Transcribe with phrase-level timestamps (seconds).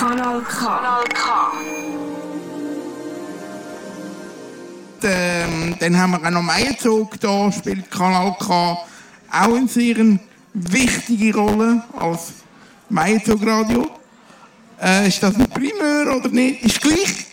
[0.00, 0.66] Kanal K.
[0.66, 1.52] Kanal K.
[5.02, 8.78] Ähm, dann haben wir auch noch Meierzug, da spielt Kanal K
[9.30, 10.18] auch eine sehr
[10.54, 12.32] wichtige Rolle als
[12.88, 13.90] Meierzugradio.
[14.82, 16.64] Äh, ist das ein Primeur oder nicht?
[16.64, 17.26] Ist gleich.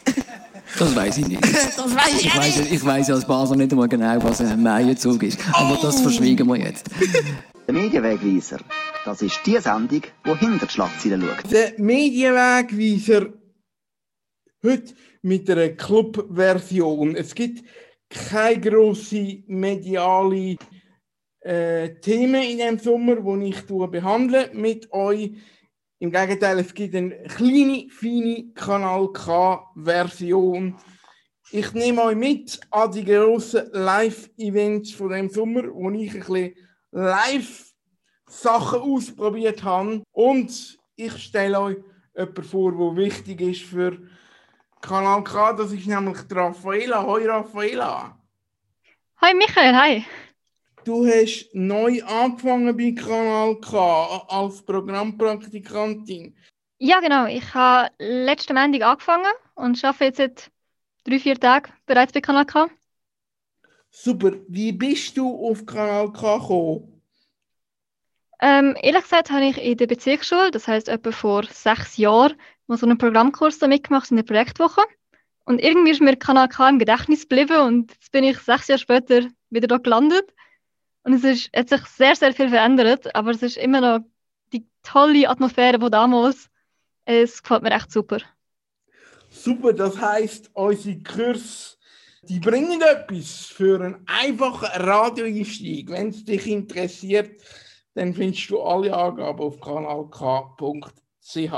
[0.77, 1.43] Das weiß ich nicht.
[1.77, 5.23] das weiß ich, Ich weiss, ich weiss als Basel nicht einmal genau, was ein Meierzug
[5.23, 5.39] ist.
[5.53, 6.85] Aber das verschwiegen wir jetzt.
[7.67, 8.59] Der Medienwegweiser,
[9.07, 11.49] das ist die Sendung, die hinter die Schlagzeilen schaut.
[11.49, 13.31] Der Medienwegweiser
[14.61, 17.15] heute mit einer Club-Version.
[17.15, 17.63] Es gibt
[18.09, 20.57] keine grosse mediale
[21.39, 25.31] äh, Themen in diesem Sommer, die ich behandle mit euch.
[25.99, 30.75] Im Gegenteil, es gibt eine kleine, feine Kanal K-Version.
[31.51, 36.55] Ich nehme euch mit an die grossen Live-Events von dem Sommer, wo ich ein bisschen
[36.91, 37.66] live
[38.27, 40.03] Sachen ausprobiert habe.
[40.11, 41.77] Und ich stelle euch
[42.15, 43.97] jemanden vor, der wichtig ist für
[44.81, 45.53] Kanal K.
[45.53, 47.03] Das ist nämlich die Raffaela.
[47.05, 48.17] Hoi Raffaela.
[49.21, 50.05] Hi Michael, hi.
[50.83, 56.35] Du hast neu angefangen bei Kanal K als Programmpraktikantin.
[56.79, 60.51] Ja genau, ich habe letzten Montag angefangen und arbeite jetzt seit
[61.03, 62.69] drei, vier Tagen bereits bei Kanal K.
[63.89, 64.33] Super.
[64.47, 66.96] Wie bist du auf Kanal K gekommen?
[68.39, 72.35] Ähm, ehrlich gesagt habe ich in der Bezirksschule, das heißt etwa vor sechs Jahren,
[72.67, 74.81] mal so einen Programmkurs mitgemacht in der Projektwoche.
[75.45, 78.79] Und irgendwie ist mir Kanal K im Gedächtnis geblieben und jetzt bin ich sechs Jahre
[78.79, 80.33] später wieder da gelandet.
[81.03, 84.05] Und es ist, hat sich sehr, sehr viel verändert, aber es ist immer noch
[84.51, 86.49] die tolle Atmosphäre von damals.
[87.05, 88.17] Es gefällt mir echt super.
[89.29, 91.77] Super, das heisst, unsere Kurse,
[92.23, 95.89] die bringen etwas für einen einfachen Radioeinstieg.
[95.89, 97.41] Wenn es dich interessiert,
[97.97, 101.53] dann findest du alle Angaben auf kanalk.ch.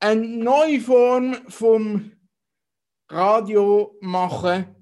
[0.00, 2.12] Eine neue Form vom
[3.10, 4.74] Radio machen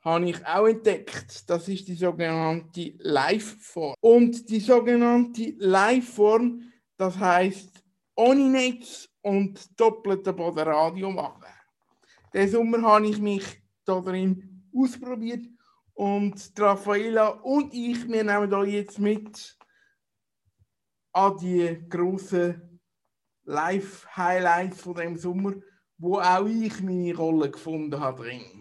[0.00, 1.50] habe ich auch entdeckt.
[1.50, 3.94] Das ist die sogenannte Live-Form.
[4.00, 7.84] Und die sogenannte Live-Form, das heißt
[8.16, 11.44] ohne Netz und doppelte Boden Radio machen.
[12.32, 13.44] Den Sommer habe ich mich
[13.84, 15.44] da drin ausprobiert
[16.00, 19.54] und Raffaella und ich, wir nehmen da jetzt mit
[21.12, 22.80] an die grossen
[23.44, 25.52] Live-Highlights von dem Sommer,
[25.98, 28.59] wo auch ich meine Rolle gefunden habe drin.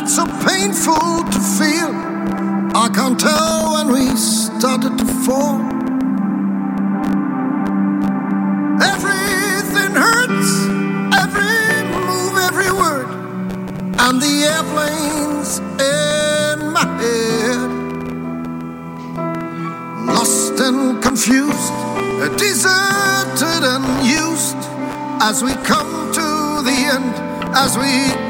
[0.00, 1.92] That's so painful to feel.
[2.74, 5.60] I can't tell when we started to fall.
[8.80, 10.50] Everything hurts,
[11.22, 13.08] every move, every word,
[14.00, 15.58] and the airplanes
[15.92, 17.70] in my head.
[20.06, 21.72] Lost and confused,
[22.38, 24.56] deserted and used,
[25.20, 27.14] as we come to the end,
[27.54, 28.29] as we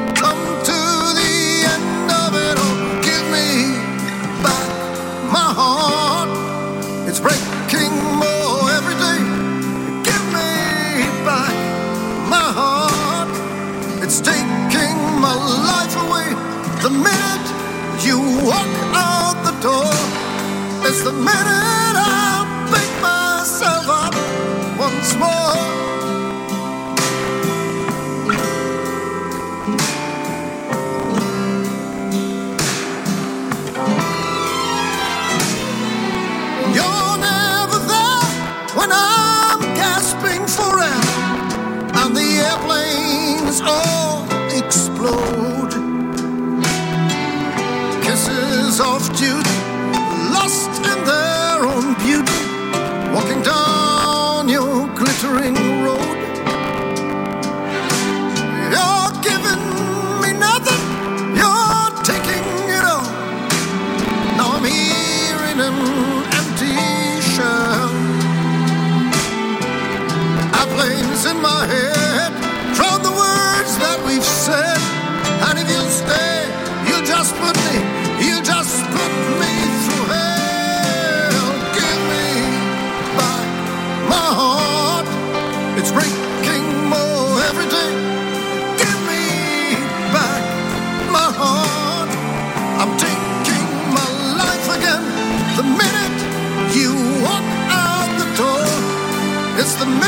[21.05, 21.80] the minute.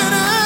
[0.03, 0.42] da, da.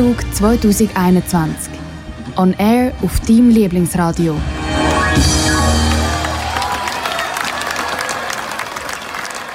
[0.00, 1.78] Maienzug 2021.
[2.38, 4.34] On Air auf deinem Lieblingsradio.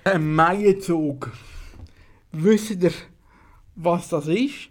[0.04, 1.32] Ein Maienzug.
[2.32, 2.92] Wisst ihr,
[3.74, 4.70] was das ist?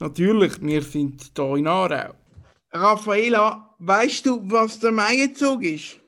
[0.00, 2.14] Natürlich, wir sind hier in Aarau.
[2.72, 6.00] Raffaela, weißt du, was der Maienzug ist?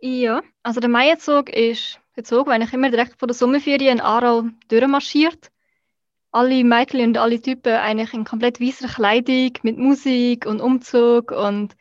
[0.00, 4.00] Ja, also der Maienzug ist der Zug, der eigentlich immer direkt vor der Sommerferien in
[4.00, 5.51] Aarau durchmarschiert.
[6.32, 11.76] Alle Mädchen und alle Typen eigentlich in komplett weißer Kleidung mit Musik und Umzug und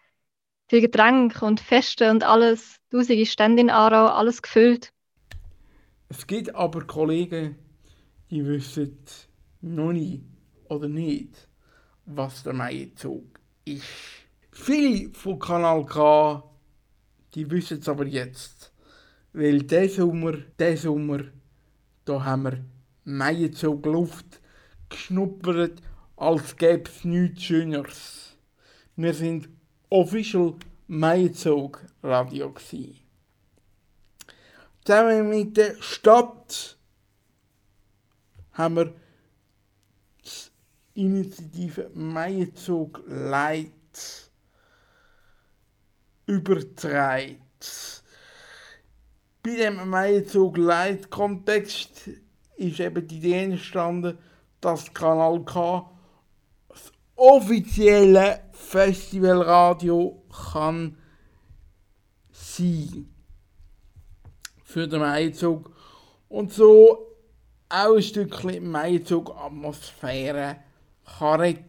[0.69, 2.77] viel Getränk und Feste und alles.
[2.91, 4.91] Tausende Stände in Aarau, alles gefüllt.
[6.09, 7.55] Es gibt aber Kollegen,
[8.29, 8.97] die wissen
[9.61, 10.21] noch nie
[10.67, 11.47] oder nicht,
[12.05, 13.83] was der Maienzug ist.
[14.51, 16.43] Viele von Kanal K,
[17.35, 18.73] die wissen es aber jetzt.
[19.31, 21.19] Weil diesen Sommer, diesen Sommer,
[22.03, 22.65] da haben wir
[23.05, 24.40] Maienzug Luft
[24.91, 25.81] geschnuppert,
[26.15, 28.37] als gäbe es nichts Schöneres.
[28.95, 29.49] Wir sind
[29.89, 30.55] official
[30.87, 32.99] Maienzug Radio gewesen.
[34.85, 36.77] Zusammen mit der Stadt
[38.53, 38.93] haben wir
[40.93, 43.71] die Initiative Maienzug Leit
[46.25, 47.41] übertragen.
[49.43, 52.09] Bei dem Maienzug Leit Kontext
[52.57, 54.17] ist eben die Idee entstanden,
[54.61, 55.89] dass Kanal K
[56.69, 60.97] das offizielle Festivalradio kann
[62.31, 63.09] sein
[64.63, 65.71] für den Maizug
[66.29, 67.07] und so
[67.67, 70.57] auch ein Stückchen Maizug-Atmosphäre
[71.19, 71.65] kann retten.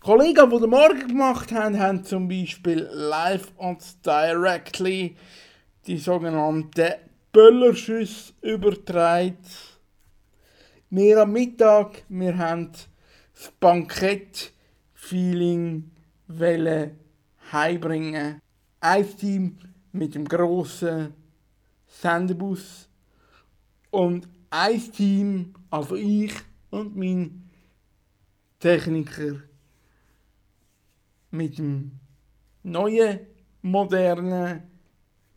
[0.00, 5.16] Kollegen, die den Morgen gemacht haben, haben zum Beispiel live und directly
[5.86, 6.94] die sogenannten
[7.32, 9.38] Böllerschüsse übertragen.
[10.92, 12.72] Wir am Mittag, wir haben
[13.32, 15.88] das Bankett-Feeling
[17.52, 18.40] heimbringen.
[18.80, 19.56] Ein Team
[19.92, 21.14] mit dem grossen
[21.86, 22.88] Sendebus
[23.90, 26.34] und ein Team, also ich
[26.70, 27.48] und mein
[28.58, 29.36] Techniker,
[31.30, 31.92] mit dem
[32.64, 33.20] neuen,
[33.62, 34.64] modernen,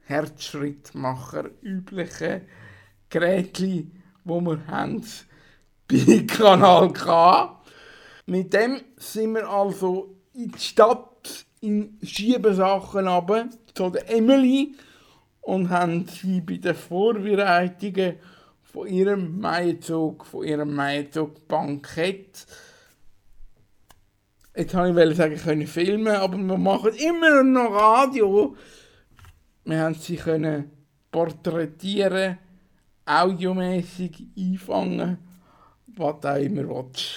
[0.06, 2.42] Herzschrittmacher üblichen
[3.08, 3.92] Gerätli,
[4.24, 5.04] wo wir haben
[5.88, 7.62] bei Kanal K.
[8.26, 14.76] Mit dem sind wir also in die Stadt in Schiebesachen runter, zu der Emily
[15.42, 18.16] und haben sie bei den Vorbereitungen
[18.62, 22.48] von ihrem Maizug, von ihrem Maizug-Bankett
[24.56, 28.56] Jetzt wollte ich sagen, können filmen, aber wir machen immer noch Radio.
[29.66, 30.70] Wir haben sie können
[31.10, 32.38] porträtieren,
[33.04, 35.18] audiomäßig einfangen,
[35.96, 37.16] was auch immer willst.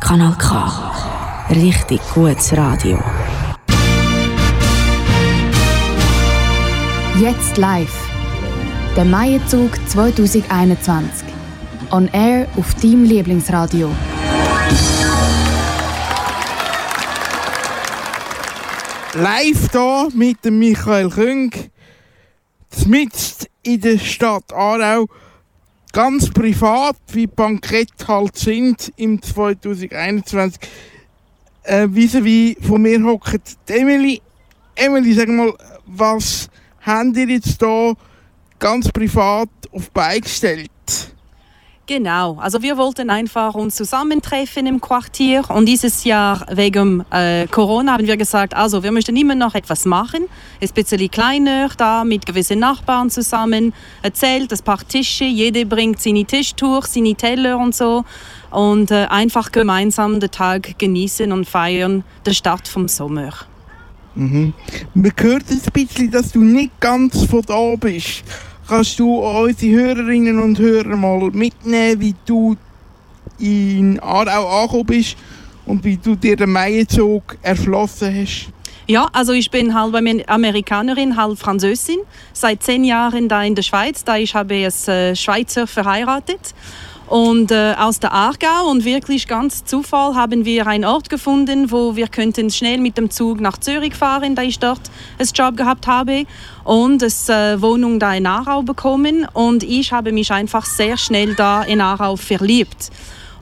[0.00, 1.46] Kanal K.
[1.50, 2.98] Richtig gutes Radio.
[7.20, 8.08] Jetzt live.
[8.96, 11.28] Der Maienzug 2021.
[11.90, 13.90] On Air auf deinem Lieblingsradio.
[19.14, 21.52] live hier mit dem Michael Küng,
[22.86, 25.08] mitten in der Stadt Aarau,
[25.92, 30.60] ganz privat, wie Bankett halt sind im 2021.
[31.62, 34.20] Äh, vis-à-vis von mir hockt Emily.
[34.74, 35.52] Emily, sag mal,
[35.86, 36.48] was
[36.80, 37.94] habt ihr jetzt hier
[38.58, 40.70] ganz privat auf Beine gestellt?
[41.90, 47.94] Genau, also wir wollten einfach uns zusammentreffen im Quartier und dieses Jahr wegen äh, Corona
[47.94, 50.26] haben wir gesagt, also wir möchten immer noch etwas machen,
[50.72, 56.84] bisschen kleiner da mit gewissen Nachbarn zusammen, erzählt, ein paar Tische, jeder bringt seine Tischtuch,
[56.84, 58.04] seine Teller und so
[58.52, 63.32] und äh, einfach gemeinsam den Tag genießen und feiern, der Start vom Sommer.
[64.14, 64.54] Mhm.
[64.94, 68.22] Man hört ein bisschen, dass du nicht ganz von da bist.
[68.70, 72.56] Kannst du unsere Hörerinnen und Hörer mal mitnehmen, wie du
[73.40, 75.16] in Aarau angekommen bist
[75.66, 78.50] und wie du dir den Maienzug erschlossen hast.
[78.86, 79.96] Ja, also ich bin halb
[80.28, 81.98] Amerikanerin, halb Französin.
[82.32, 84.04] Seit zehn Jahren da in der Schweiz.
[84.04, 86.54] Da ich habe als äh, Schweizer verheiratet
[87.10, 88.70] und äh, aus der Aargau.
[88.70, 93.10] Und wirklich ganz Zufall haben wir einen Ort gefunden, wo wir könnten schnell mit dem
[93.10, 94.80] Zug nach Zürich fahren, da ich dort
[95.18, 96.24] einen Job gehabt habe
[96.64, 99.26] und eine äh, Wohnung da in Aarau bekommen.
[99.32, 102.90] Und ich habe mich einfach sehr schnell da in Aarau verliebt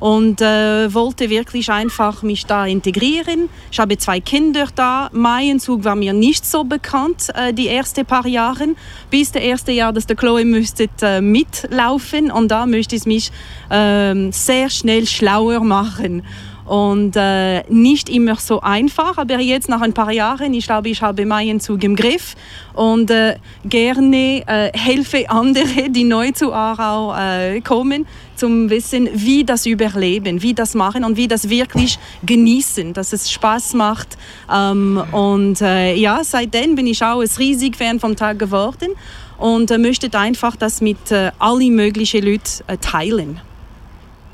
[0.00, 3.48] und äh, wollte wirklich einfach mich da integrieren.
[3.70, 5.08] Ich habe zwei Kinder da.
[5.12, 8.68] Maienzug war mir nicht so bekannt äh, die ersten paar Jahre,
[9.10, 13.30] bis das erste Jahr, dass der Chloe müsste äh, mitlaufen und da möchte ich mich
[13.70, 16.22] äh, sehr schnell schlauer machen
[16.68, 21.00] und äh, nicht immer so einfach, aber jetzt nach ein paar Jahren, ich glaube, ich
[21.00, 22.36] habe meinen Zug im Griff
[22.74, 28.06] und äh, gerne äh, helfe andere, die neu zu Aarau äh, kommen,
[28.36, 33.30] zum Wissen, wie das überleben, wie das machen und wie das wirklich genießen, dass es
[33.30, 34.18] Spaß macht.
[34.52, 38.90] Ähm, und äh, ja, seitdem bin ich auch ein riesig Fan vom Tag geworden
[39.38, 43.40] und äh, möchte einfach das mit äh, allen möglichen Leuten teilen.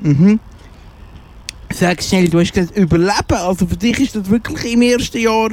[0.00, 0.40] Mhm.
[1.76, 3.10] Sag schnell, du hast gesagt, überleben.
[3.30, 5.50] Also für dich ist das wirklich im ersten Jahr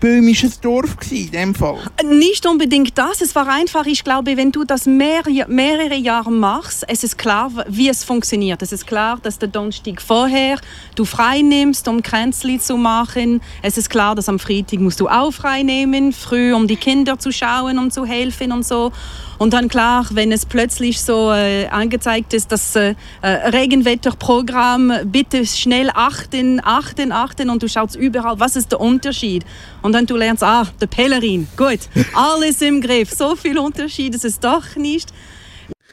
[0.00, 1.78] böhmisches Dorf gewesen, in dem Fall?
[2.04, 3.20] Nicht unbedingt das.
[3.20, 7.52] Es war einfach, ich glaube, wenn du das mehr, mehrere Jahre machst, es ist klar,
[7.68, 8.62] wie es funktioniert.
[8.62, 10.58] Es ist klar, dass der Donnerstag vorher
[10.94, 13.40] du frei nimmst, um Kränzli zu machen.
[13.62, 17.18] Es ist klar, dass am Freitag musst du auch frei nehmen, früh, um die Kinder
[17.18, 18.92] zu schauen und zu helfen und so.
[19.40, 25.46] Und dann klar, wenn es plötzlich so äh, angezeigt ist, das äh, äh, Regenwetterprogramm, bitte
[25.46, 29.46] schnell achten, achten, achten und du schaust überall, was ist der Unterschied?
[29.80, 31.80] Und dann du lernst, ah, der Pellerin, gut,
[32.14, 33.10] alles im Griff.
[33.10, 35.12] So viel Unterschied ist es doch nicht.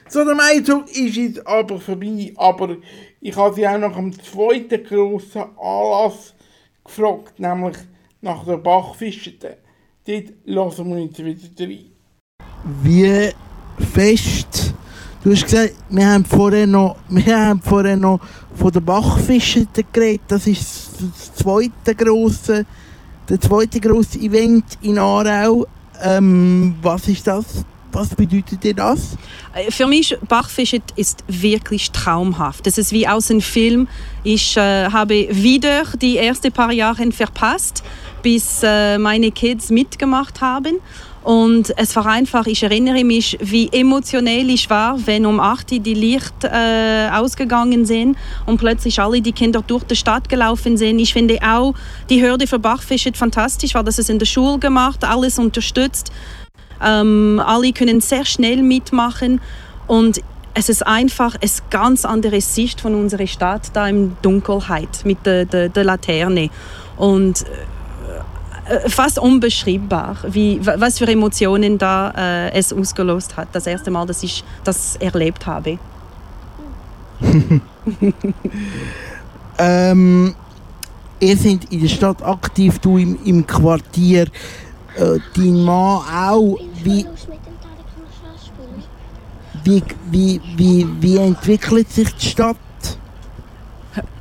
[0.10, 2.78] So, der Maizug ist jetzt aber vorbei, aber
[3.20, 6.34] ich habe sie auch nach dem zweiten grossen Anlass
[6.84, 7.78] gefragt, nämlich
[8.22, 9.58] nach der Bachfischete.
[10.06, 11.98] Dort lassen wir jetzt wieder rein
[12.84, 13.32] wie
[13.94, 14.74] fest.
[15.24, 18.20] Du hast gesagt, wir haben vorher noch, wir haben vorher noch
[18.56, 20.22] von den Bachfischen geredet.
[20.28, 22.66] Das ist das zweite grosse,
[23.30, 25.66] der zweite grosse Event in Aarau.
[26.02, 27.66] Ähm, was ist das?
[27.92, 29.18] Was bedeutet dir das?
[29.54, 32.66] Äh, für mich Bachfischen ist wirklich traumhaft.
[32.68, 33.88] Das ist wie aus einem Film.
[34.24, 37.84] Ich äh, habe wieder die ersten paar Jahre verpasst,
[38.22, 40.80] bis äh, meine Kids mitgemacht haben.
[41.28, 45.80] Und es war einfach, ich erinnere mich, wie emotionell ich war, wenn um 8 Uhr
[45.80, 51.00] die Lichter äh, ausgegangen sind und plötzlich alle die Kinder durch die Stadt gelaufen sind.
[51.00, 51.74] Ich finde auch
[52.10, 56.14] die Hürde für Bachfische fantastisch, weil das ist in der Schule gemacht, alles unterstützt.
[56.82, 59.42] Ähm, alle können sehr schnell mitmachen
[59.86, 60.22] und
[60.54, 65.44] es ist einfach eine ganz andere Sicht von unserer Stadt da in Dunkelheit mit der,
[65.44, 66.50] der, der Laterne.
[66.96, 67.46] Und äh,
[68.88, 73.50] fast unbeschreibbar, wie, was für Emotionen da äh, es ausgelöst hat.
[73.54, 75.80] Das erste Mal, dass ich das erlebt habe.
[79.58, 80.36] ähm,
[81.20, 84.28] ihr seid in der Stadt aktiv, du im, im Quartier,
[84.96, 86.58] äh, dein Mann auch.
[86.84, 87.06] Wie,
[89.64, 92.58] wie, wie, wie, wie entwickelt sich die Stadt?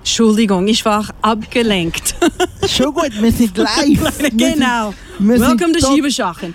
[0.06, 2.14] Entschuldigung, ich war abgelenkt.
[2.68, 4.30] Schon gut, wir sind live.
[4.36, 4.94] genau.
[5.18, 6.54] Wir Welcome to Schiebeschachen.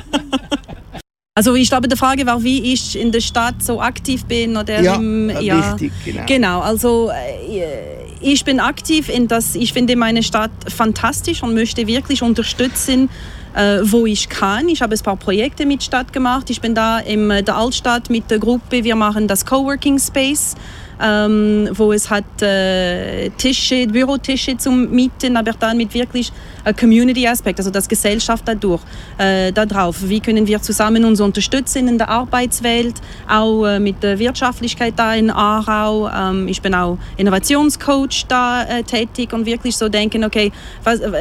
[1.35, 4.81] also ich glaube, die Frage war, wie ich in der Stadt so aktiv bin oder
[4.81, 6.23] ja, im, ja, richtig, genau.
[6.25, 6.59] genau.
[6.61, 9.53] Also äh, ich bin aktiv in das.
[9.53, 13.09] Ich finde meine Stadt fantastisch und möchte wirklich unterstützen.
[13.55, 14.69] Äh, wo ich kann.
[14.69, 16.51] Ich habe ein paar Projekte mit Stadt gemacht.
[16.51, 18.83] Ich bin da in der Altstadt mit der Gruppe.
[18.83, 20.55] Wir machen das Coworking Space
[21.01, 26.31] ähm, wo es hat äh, Tische, Bürotische zum Mieten, aber dann mit wirklich
[26.63, 28.81] äh, Community-Aspekt, also das Gesellschaft dadurch,
[29.17, 29.97] äh, da drauf.
[30.01, 32.95] Wie können wir zusammen uns unterstützen in der Arbeitswelt,
[33.27, 36.09] auch äh, mit der Wirtschaftlichkeit da in Aarau.
[36.09, 40.51] Ähm, ich bin auch Innovationscoach da äh, tätig und wirklich so denken, okay,
[40.83, 41.11] was, äh,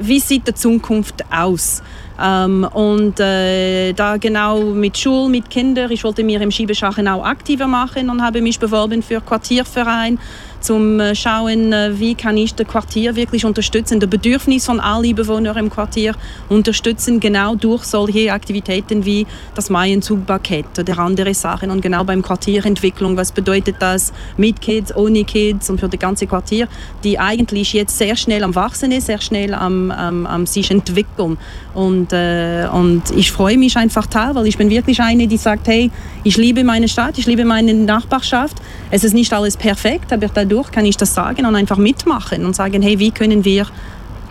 [0.00, 1.82] wie sieht die Zukunft aus?
[2.22, 7.24] Ähm, und äh, da genau mit Schule, mit Kindern, ich wollte mir im Schiebeschachen auch
[7.24, 10.18] aktiver machen und habe mich beworben für Quartierverein
[10.60, 15.14] zum äh, schauen, äh, wie kann ich das Quartier wirklich unterstützen, das Bedürfnis von allen
[15.14, 16.14] Bewohnern im Quartier
[16.48, 21.70] unterstützen, genau durch solche Aktivitäten wie das Maienzugpaket oder andere Sachen.
[21.70, 26.26] Und genau beim Quartierentwicklung, was bedeutet das mit Kids, ohne Kids und für das ganze
[26.26, 26.68] Quartier,
[27.04, 31.38] die eigentlich jetzt sehr schnell am Wachsen ist, sehr schnell am, am, am sich entwickeln
[31.76, 35.68] und, äh, und ich freue mich einfach total, weil ich bin wirklich eine, die sagt,
[35.68, 35.90] hey,
[36.24, 38.56] ich liebe meine Stadt, ich liebe meine Nachbarschaft,
[38.90, 42.56] es ist nicht alles perfekt, aber dadurch kann ich das sagen und einfach mitmachen und
[42.56, 43.66] sagen, hey, wie können wir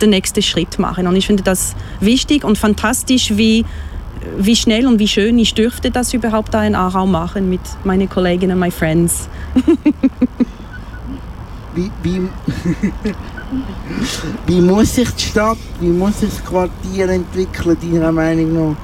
[0.02, 1.06] den nächsten Schritt machen.
[1.06, 3.64] Und ich finde das wichtig und fantastisch, wie,
[4.36, 8.08] wie schnell und wie schön ich dürfte das überhaupt da in Aarau machen mit meinen
[8.08, 9.28] Kollegen und meinen Friends.
[11.76, 12.28] wie, wie,
[14.46, 18.76] wie muss sich die Stadt, wie muss sich das Quartier entwickeln, deiner Meinung nach?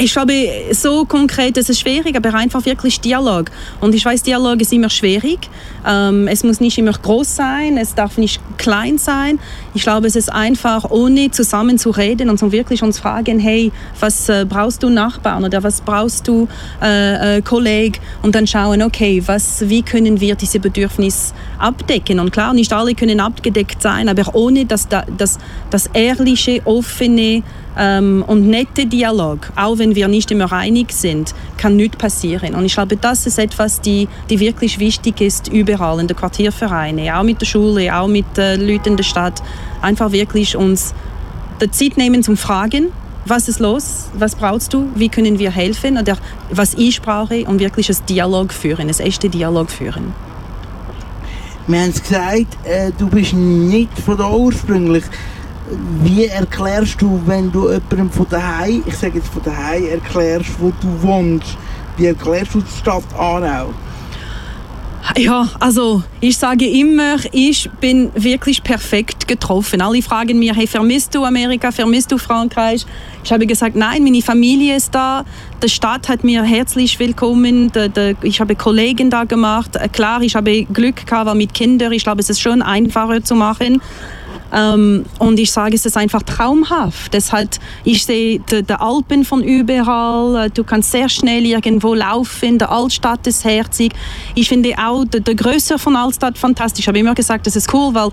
[0.00, 0.32] Ich glaube,
[0.72, 3.50] so konkret ist es schwierig, aber einfach wirklich Dialog.
[3.80, 5.48] Und ich weiß, Dialog ist immer schwierig.
[5.86, 9.38] Ähm, es muss nicht immer groß sein, es darf nicht klein sein.
[9.74, 13.72] Ich glaube, es ist einfach, ohne zusammen zu reden und so wirklich uns fragen, hey,
[14.00, 16.48] was äh, brauchst du Nachbarn oder was brauchst du
[16.80, 18.00] äh, äh, Kolleg?
[18.22, 22.20] Und dann schauen, okay, was, wie können wir diese Bedürfnisse abdecken?
[22.20, 25.38] Und klar, nicht alle können abgedeckt sein, aber ohne das, das,
[25.70, 27.42] das ehrliche, offene,
[27.78, 32.54] ähm, und nette Dialog, auch wenn wir nicht immer einig sind, kann nichts passieren.
[32.54, 37.10] Und ich glaube, das ist etwas, die, die wirklich wichtig ist überall in den Quartiervereinen,
[37.10, 39.42] auch mit der Schule, auch mit den Leuten in der Stadt.
[39.80, 40.94] Einfach wirklich uns
[41.60, 42.88] die Zeit nehmen zum Fragen,
[43.24, 46.16] was ist los, was brauchst du, wie können wir helfen oder
[46.50, 50.12] was ich brauche und wirklich ein Dialog führen, ein echtes Dialog führen.
[51.68, 55.04] Wir haben es gesagt, äh, du bist nicht von da ursprünglich
[56.02, 60.72] wie erklärst du, wenn du jemandem von daheim, ich sage jetzt von daheim, erklärst, wo
[60.80, 61.56] du wohnst,
[61.96, 63.72] wie erklärst du die Stadt Aarau?
[65.16, 69.80] Ja, also ich sage immer, ich bin wirklich perfekt getroffen.
[69.82, 72.86] Alle fragen mir, hey, vermisst du Amerika, vermisst du Frankreich?
[73.24, 75.24] Ich habe gesagt, nein, meine Familie ist da.
[75.60, 77.72] Die Stadt hat mir herzlich willkommen.
[78.22, 79.76] Ich habe Kollegen da gemacht.
[79.92, 81.90] Klar, ich habe Glück gehabt mit Kindern.
[81.92, 83.82] Ich glaube, es ist schon einfacher zu machen.
[84.52, 87.14] Ähm, und ich sage, es ist einfach traumhaft.
[87.14, 92.58] Das halt, ich sehe die, die, Alpen von überall, du kannst sehr schnell irgendwo laufen,
[92.58, 93.92] die Altstadt ist herzig.
[94.34, 96.84] Ich finde auch die, die Größe von Altstadt fantastisch.
[96.84, 98.10] Ich habe immer gesagt, das ist cool, weil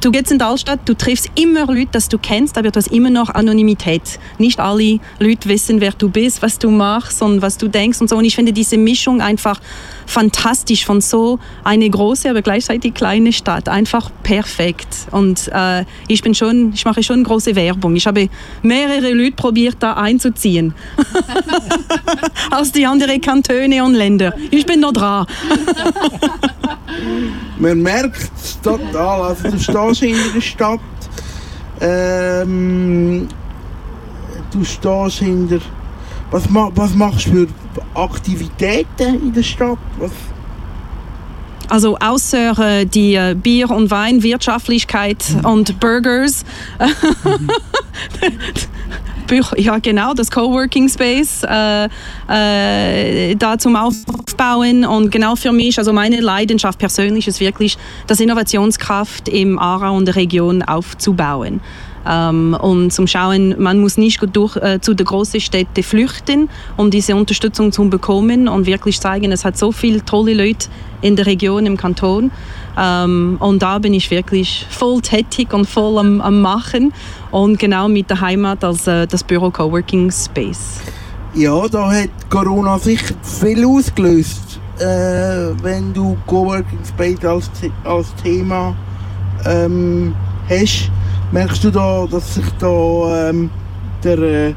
[0.00, 2.90] Du gehst in die Altstadt, du triffst immer Leute, die du kennst, aber du hast
[2.90, 4.18] immer noch Anonymität.
[4.38, 8.08] Nicht alle Leute wissen, wer du bist, was du machst und was du denkst und
[8.08, 8.16] so.
[8.16, 9.60] Und ich finde diese Mischung einfach
[10.06, 13.68] fantastisch von so eine große, aber gleichzeitig kleine Stadt.
[13.68, 14.88] Einfach perfekt.
[15.10, 17.94] Und äh, ich bin schon, ich mache schon große Werbung.
[17.94, 18.30] Ich habe
[18.62, 20.72] mehrere Leute probiert, da einzuziehen.
[22.50, 24.34] Aus die anderen Kantone und Länder.
[24.50, 25.26] Ich bin noch dran.
[27.58, 29.22] Man merkt es total.
[29.22, 29.58] Also
[29.94, 30.80] stehst in der Stadt.
[31.80, 33.28] Ähm,
[34.52, 35.60] du stehst hinter.
[36.30, 37.48] Was, was machst du für
[37.94, 39.78] Aktivitäten in der Stadt?
[39.98, 40.12] Was?
[41.68, 45.44] Also außer äh, die äh, Bier- und Weinwirtschaftlichkeit mhm.
[45.44, 46.44] und Burgers.
[49.56, 51.88] ja genau, das Coworking Space äh,
[52.28, 58.20] äh, da zum Aufbauen und genau für mich, also meine Leidenschaft persönlich ist wirklich, das
[58.20, 61.60] Innovationskraft im Aarau und der Region aufzubauen.
[62.08, 66.90] Ähm, und zum Schauen, man muss nicht durch, äh, zu den großen Städten flüchten, um
[66.90, 70.68] diese Unterstützung zu bekommen und wirklich zeigen, es hat so viele tolle Leute
[71.02, 72.30] in der Region, im Kanton.
[72.78, 76.92] Ähm, und da bin ich wirklich voll tätig und voll am, am Machen
[77.30, 80.80] und genau mit der Heimat als äh, das Büro Coworking Space.
[81.34, 84.82] Ja, da hat Corona sicher viel ausgelöst, äh,
[85.62, 87.50] wenn du Coworking Space als,
[87.84, 88.74] als Thema
[89.44, 90.14] ähm,
[90.48, 90.90] hast.
[91.32, 93.50] Merkst du da, dass sich da ähm,
[94.02, 94.54] der, äh,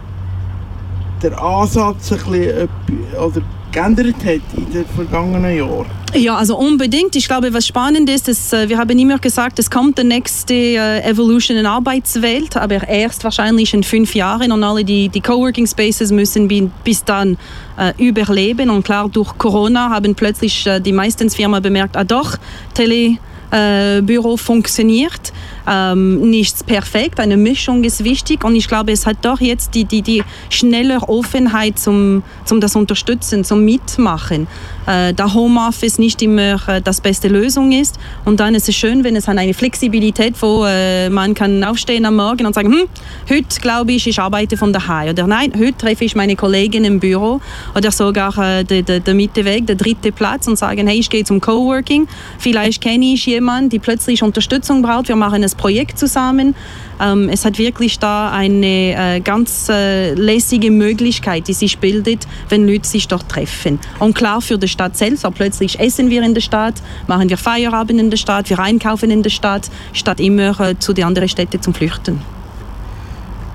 [1.21, 2.69] der Ansatz ein bisschen,
[3.15, 5.86] oder geändert hat in den vergangenen Jahren?
[6.15, 7.15] Ja, also unbedingt.
[7.15, 10.55] Ich glaube, was spannend ist, ist äh, wir haben immer gesagt, es kommt der nächste
[10.55, 15.67] äh, Evolution in Arbeitswelt, aber erst wahrscheinlich in fünf Jahren und alle die, die Coworking
[15.67, 16.47] Spaces müssen
[16.83, 17.38] bis dann
[17.77, 18.71] äh, überleben.
[18.71, 22.38] Und klar, durch Corona haben plötzlich äh, die meisten Firmen bemerkt, ah doch,
[22.73, 23.17] Tele
[23.53, 25.31] äh, Büro funktioniert.
[25.65, 29.86] Ähm, nichts perfekt, eine Mischung ist wichtig und ich glaube, es hat doch jetzt die,
[29.86, 34.47] die, die schnelle Offenheit zum, zum das Unterstützen, zum Mitmachen.
[34.86, 39.06] Äh, da Homeoffice nicht immer äh, das beste Lösung ist und dann ist es schön,
[39.06, 42.88] wenn es eine Flexibilität, wo äh, man kann aufstehen am Morgen und sagen, hm,
[43.30, 46.99] heute glaube ich, ich arbeite von daheim oder nein, heute treffe ich meine Kollegin im
[46.99, 47.39] Büro
[47.73, 51.23] oder sogar äh, der, der, der Mitteweg, der dritte Platz und sagen, hey, ich gehe
[51.23, 56.55] zum Coworking, vielleicht kenne ich jemanden, die plötzlich Unterstützung braucht, wir machen ein Projekt zusammen.
[57.01, 62.67] Ähm, es hat wirklich da eine äh, ganz äh, lässige Möglichkeit, die sich bildet, wenn
[62.67, 63.79] Leute sich dort treffen.
[63.99, 66.75] Und klar für die Stadt selbst, auch plötzlich essen wir in der Stadt,
[67.07, 70.93] machen wir Feierabend in der Stadt, wir einkaufen in der Stadt, statt immer äh, zu
[70.93, 72.21] den anderen Städten zum Flüchten.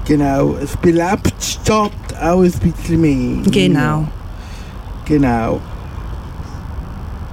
[0.05, 3.51] Genau, es belebt die Stadt auch ein bisschen mehr.
[3.51, 4.09] Genau.
[5.05, 5.61] Genau.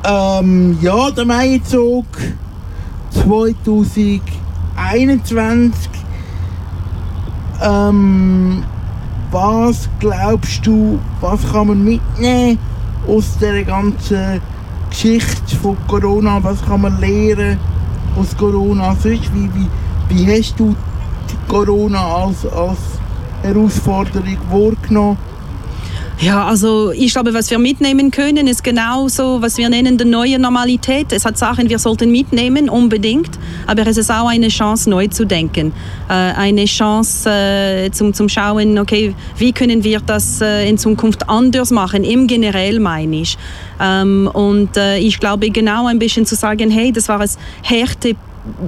[0.04, 2.06] Ähm, ja, der Maizug
[4.76, 5.90] 2021.
[7.62, 8.64] Ähm,
[9.32, 12.60] was glaubst du, was kann man mitnehmen
[13.08, 14.42] aus der ganzen
[14.90, 16.44] Geschichte von Corona?
[16.44, 17.58] Was kann man lernen
[18.18, 18.96] aus Corona?
[18.96, 19.70] Sonst, wie, wie,
[20.10, 20.76] wie hast du
[21.48, 22.80] Corona als, als
[23.42, 25.18] Herausforderung wahrgenommen?
[26.22, 30.06] Ja, also ich glaube, was wir mitnehmen können, ist genau so, was wir nennen die
[30.06, 31.12] neue Normalität.
[31.12, 33.32] Es hat Sachen, wir sollten mitnehmen, unbedingt,
[33.68, 35.74] aber es ist auch eine Chance, neu zu denken.
[36.08, 41.28] Äh, eine Chance äh, zum, zum Schauen, okay, wie können wir das äh, in Zukunft
[41.28, 43.38] anders machen, im Generell meine ich.
[43.82, 48.16] Ähm, und ich glaube genau ein bisschen zu sagen, hey, das war es harte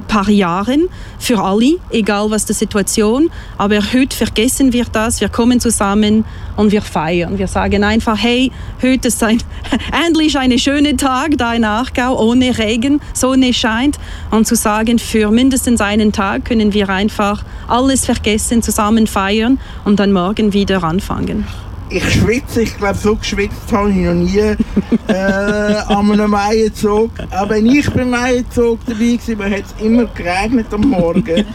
[0.07, 0.87] paar Jahren
[1.19, 3.29] für alle, egal was die Situation.
[3.57, 7.37] Aber heute vergessen wir das, wir kommen zusammen und wir feiern.
[7.37, 9.41] Wir sagen einfach, hey, heute ist ein,
[10.05, 13.97] endlich ein schöner Tag da in Aargau, ohne Regen, Sonne scheint.
[14.31, 19.99] Und zu sagen, für mindestens einen Tag können wir einfach alles vergessen, zusammen feiern und
[19.99, 21.45] dann morgen wieder anfangen
[21.89, 24.55] ich schwitze, ich glaube, so geschwitzt habe ich noch nie äh,
[25.87, 27.11] an einem Maienzug.
[27.31, 31.25] Auch wenn ich beim Maienzug dabei war, hat es immer geregnet am Morgen.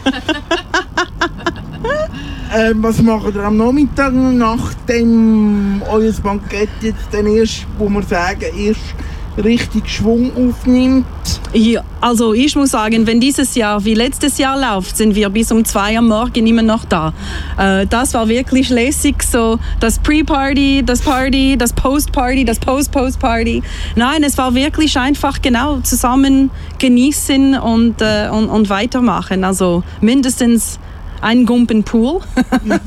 [2.55, 8.45] ähm, was macht ihr am Nachmittag, nachdem euer Bankett jetzt dann erst, wo wir sagen,
[8.57, 8.95] erst
[9.37, 11.05] richtig Schwung aufnimmt?
[11.53, 15.51] Ja, also ich muss sagen, wenn dieses Jahr wie letztes Jahr läuft, sind wir bis
[15.51, 17.13] um zwei am Morgen immer noch da.
[17.57, 23.63] Äh, das war wirklich lässig, so das Pre-Party, das Party, das Post-Party, das Post-Post-Party.
[23.95, 29.43] Nein, es war wirklich einfach genau zusammen genießen und, äh, und, und weitermachen.
[29.43, 30.79] Also mindestens
[31.21, 32.19] ein Gumpen Pool.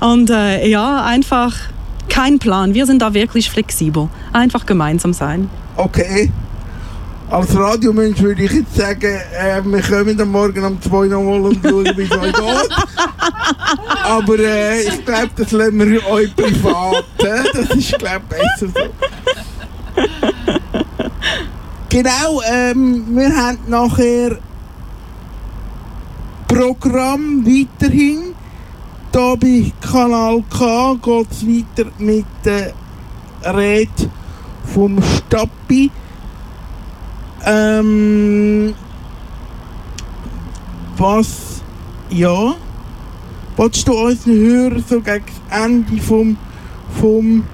[0.00, 1.54] und äh, ja, einfach
[2.08, 2.74] kein Plan.
[2.74, 4.08] Wir sind da wirklich flexibel.
[4.32, 5.48] Einfach gemeinsam sein.
[5.76, 6.30] Okay.
[7.30, 11.58] Als Radiomensch würde ich jetzt sagen, äh, wir kommen am Morgen um zwei nochmal und
[11.62, 12.70] schauen, wie es euch geht.
[14.04, 17.04] Aber äh, ich glaube, das lassen wir euch privat.
[17.18, 17.42] Äh?
[17.52, 20.02] Das ist, glaube ich, besser so.
[21.88, 24.38] Genau, ähm, wir haben nachher
[26.48, 28.33] Programm weiterhin.
[29.14, 32.72] Hier bei Kanal K geht es weiter mit der
[33.44, 34.10] Rede
[34.74, 35.88] vom Stappi.
[37.46, 38.74] Ähm,
[40.96, 41.62] was,
[42.10, 42.56] ja,
[43.56, 46.36] willst du unseren Hörern so gegen das Ende vom,
[47.00, 47.44] vom,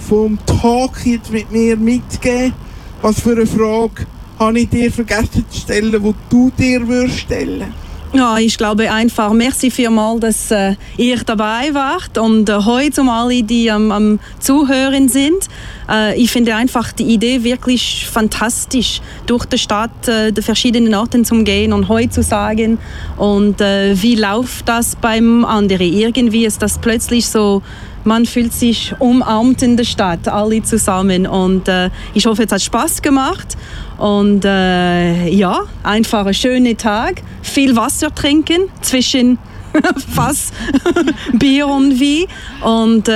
[0.00, 2.54] vom Talk jetzt mit mir mitgeben?
[3.02, 4.04] Was für eine Frage
[4.36, 7.72] habe ich dir vergessen zu stellen, die du dir würdest stellen
[8.12, 13.08] ja, ich glaube einfach, merci vielmals, dass äh, ihr dabei wart und äh, heute um
[13.08, 15.48] alle, die am, am Zuhören sind.
[15.88, 21.24] Äh, ich finde einfach die Idee wirklich fantastisch, durch die Stadt, äh, die verschiedenen Orten
[21.24, 22.78] zu gehen und heute zu sagen
[23.16, 25.92] und äh, wie läuft das beim anderen.
[25.92, 27.62] Irgendwie ist das plötzlich so
[28.04, 31.26] man fühlt sich umarmt in der Stadt, alle zusammen.
[31.26, 33.56] Und äh, ich hoffe, es hat Spaß gemacht.
[33.98, 37.22] Und äh, ja, einfach ein schöner Tag.
[37.42, 39.38] Viel Wasser trinken zwischen
[40.14, 40.52] Fass,
[41.32, 42.26] Bier und Wein.
[42.62, 43.12] Und äh,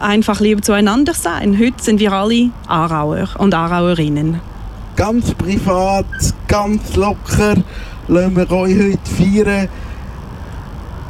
[0.00, 1.58] einfach lieber zueinander sein.
[1.58, 4.40] Heute sind wir alle Aarauer und Aarauerinnen.
[4.96, 6.06] Ganz privat,
[6.48, 7.54] ganz locker
[8.08, 9.68] lassen wir euch heute feiern.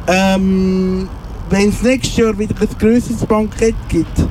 [0.07, 1.09] Ähm,
[1.49, 4.27] wenn es nächstes Jahr wieder ein grösseres Bankett gibt,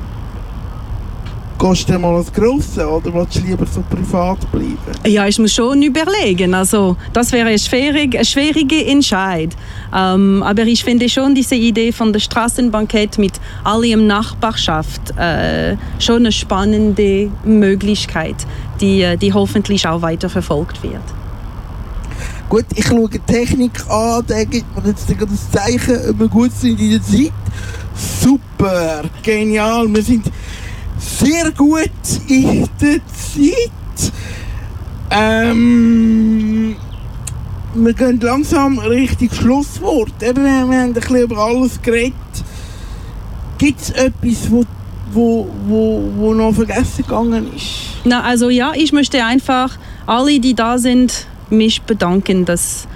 [1.59, 4.77] gehst du mal als Grosse oder willst du lieber so privat bleiben?
[5.05, 6.53] Ja, ich muss schon überlegen.
[6.53, 9.55] Also, das wäre ein schwieriger schwierige Entscheid.
[9.93, 16.17] Ähm, aber ich finde schon diese Idee von der Straßenbankett mit allem Nachbarschaft äh, schon
[16.17, 18.35] eine spannende Möglichkeit,
[18.79, 21.18] die, äh, die hoffentlich auch weiter verfolgt wird.
[22.49, 26.51] Gut, ich schaue die Technik an, der gibt mir jetzt das Zeichen, ob wir gut
[26.51, 27.31] sind in der Zeit.
[27.95, 30.25] Super, genial, wir sind
[30.97, 31.91] sehr gut
[32.27, 34.11] in der Zeit.
[35.11, 36.75] Ähm,
[37.75, 40.23] wir gehen langsam Richtung Schlusswort.
[40.23, 42.13] Eben, wir haben ein bisschen über alles geredet.
[43.59, 44.65] Gibt es etwas, wo,
[45.13, 47.65] wo, wo, wo noch vergessen gegangen ist?
[48.05, 52.87] Na, also ja, ich möchte einfach alle, die da sind, mich bedanken, dass,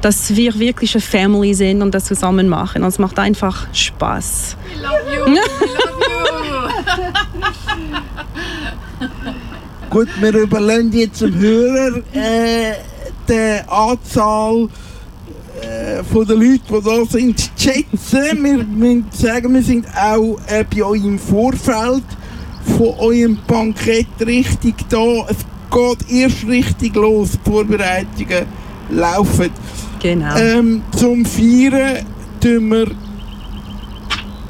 [0.00, 2.82] dass wir wirklich eine Family sind und das zusammen machen.
[2.82, 4.56] Und es macht einfach Spaß.
[4.74, 5.24] We love you.
[5.26, 5.44] We love
[9.90, 12.74] Gut, wir überlassen jetzt dem Hörer äh,
[13.28, 14.68] die Anzahl
[15.60, 18.42] äh, von den Leuten, die da sind, zu schätzen.
[18.42, 22.02] Wir müssen sagen, wir sind auch äh, bei euch im Vorfeld
[22.76, 25.26] von eurem Bankett richtig da.
[25.28, 25.36] Es
[25.74, 28.46] geht erst richtig los, die Vorbereitungen
[28.90, 29.50] laufen.
[30.00, 30.36] Genau.
[30.36, 32.06] Ähm, zum Feiern
[32.40, 32.90] tun wir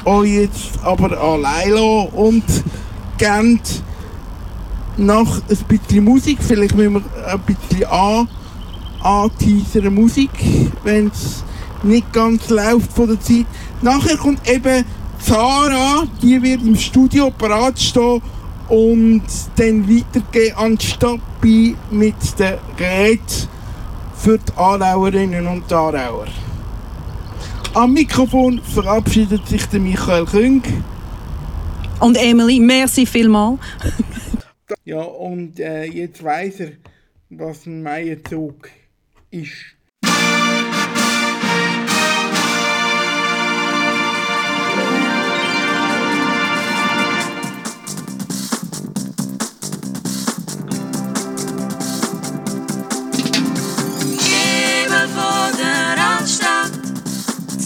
[0.05, 2.45] euch jetzt aber allein lassen und
[3.17, 3.61] geben
[4.97, 8.29] nach ein bisschen Musik, vielleicht müssen wir ein bisschen an,
[9.03, 10.31] anteasern Musik,
[10.85, 11.43] wenn es
[11.83, 13.47] nicht ganz läuft von der Zeit.
[13.83, 14.85] Nachher kommt eben
[15.21, 18.21] Zara, die wird im Studio parat stehen
[18.69, 19.23] und
[19.57, 23.49] dann weitergehen an die Stappi mit den Geräten
[24.17, 26.27] für die Aarauerinnen und Aarauer.
[27.75, 30.63] Am Mikrofon verabschiedet sich der Michael Küng.
[32.01, 33.59] Und Emily, merci vielmals.
[34.85, 36.73] Ja, und äh, jetzt weiß er,
[37.31, 38.69] was ein Meierzug
[39.31, 39.53] ist.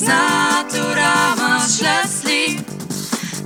[0.09, 2.64] Das Naturama Schlössli,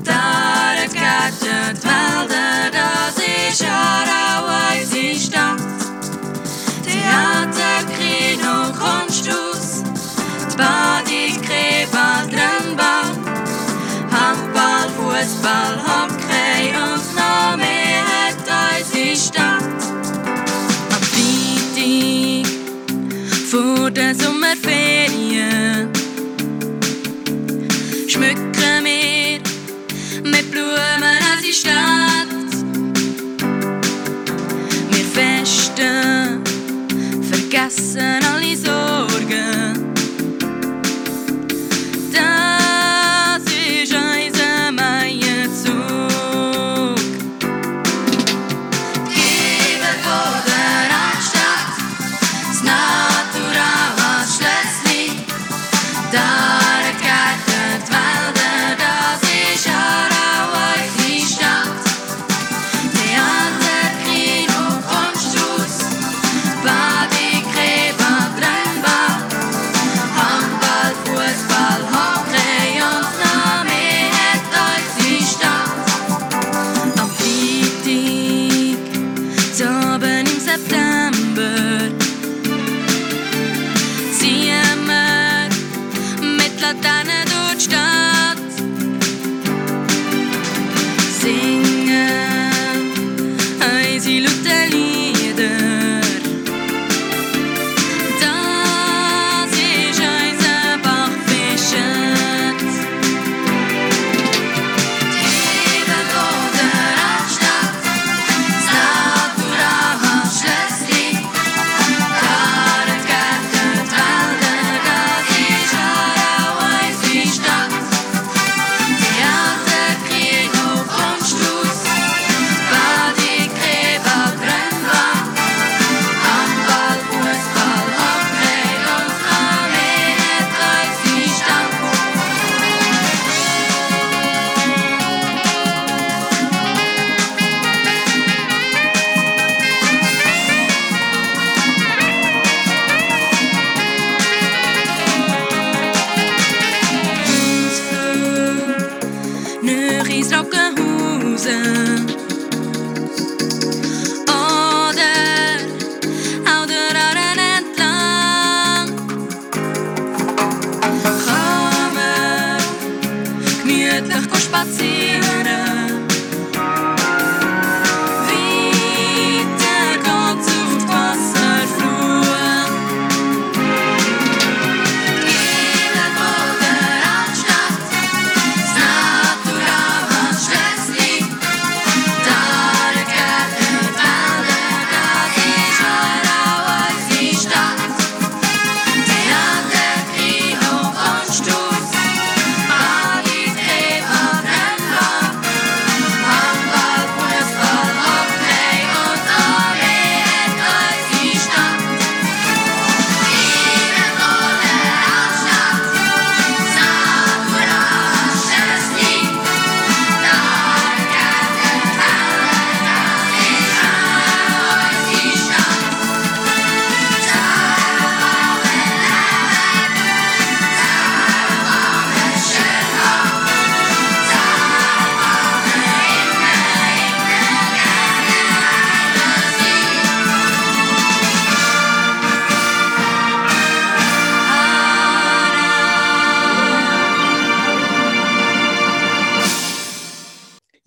[0.04, 3.16] da geht die Wälder, das
[3.50, 4.46] ist Aarau,
[4.78, 5.60] unsere Stadt.
[6.84, 7.78] Theater,
[8.78, 9.82] Kunsthaus,
[10.50, 13.10] die Badi, Gräber, Rennbahn,
[14.10, 16.01] Handball, Fußball, Hockey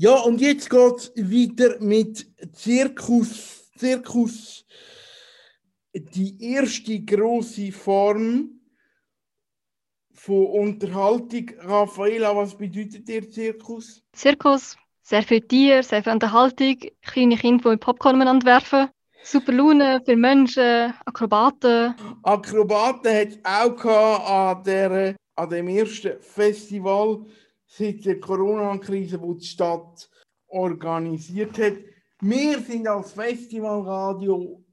[0.06, 3.72] Ja, und jetzt geht es weiter mit Zirkus.
[3.76, 4.64] Zirkus,
[5.96, 8.52] die erste große Form
[10.14, 11.50] von Unterhaltung.
[11.58, 14.04] Raffaela, was bedeutet dir Zirkus?
[14.14, 18.90] Zirkus, sehr viel Tier, sehr viel Unterhaltung, kleine Kinder, die mit Popcorn miteinander werfen.
[19.24, 21.96] Super Laune für Menschen, Akrobaten.
[22.22, 27.26] Akrobaten hat es auch gehabt an, der, an dem ersten Festival
[27.78, 30.10] seit der Corona-Krise, wo die Stadt
[30.48, 31.74] organisiert hat.
[32.22, 34.64] Wir sind als Festivalradio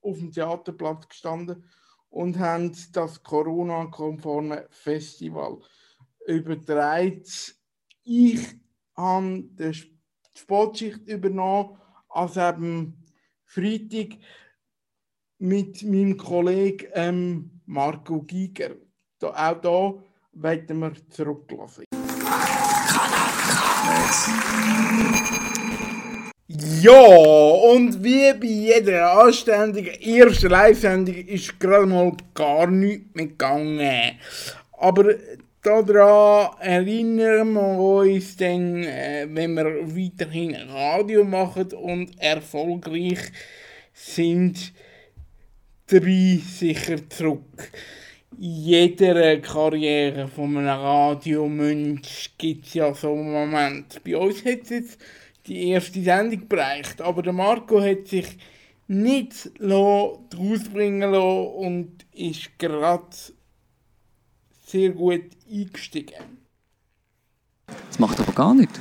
[0.00, 1.64] auf dem Theaterplatz gestanden
[2.08, 5.58] und haben das Corona-konforme Festival
[6.26, 7.24] übertragen.
[8.04, 8.40] Ich
[8.96, 9.72] habe die
[10.36, 11.78] Sportschicht übernommen,
[12.08, 13.04] als eben
[13.44, 14.18] Freitag
[15.38, 18.76] mit meinem Kollegen ähm, Marco Giger.
[19.20, 19.94] Auch da
[20.32, 21.84] werden wir zurücklassen.
[26.48, 34.18] Ja, und wie bei jeder anständigen ersten Live-Sendung ist gerade mal gar nichts mehr gegangen.
[34.78, 35.14] Aber
[35.62, 43.32] daran erinnern wir uns dann, äh, wenn wir weiterhin Radio machen und erfolgreich
[43.92, 44.72] sind,
[45.88, 47.70] drei sicher zurück.
[48.38, 54.02] Jeder Karriere von einem Radiomensch gibt es ja so einen Moment.
[54.04, 54.98] Bei uns hat es jetzt
[55.46, 58.36] die erste Sendung bereicht, aber der Marco hat sich
[58.88, 63.06] nicht rausbringen lassen und ist gerade
[64.66, 66.46] sehr gut eingestiegen.
[67.88, 68.80] Das macht aber gar nicht.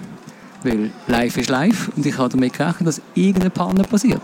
[0.63, 4.21] Weil live ist live und ich habe damit gerechnet, dass irgendeine Panne passiert.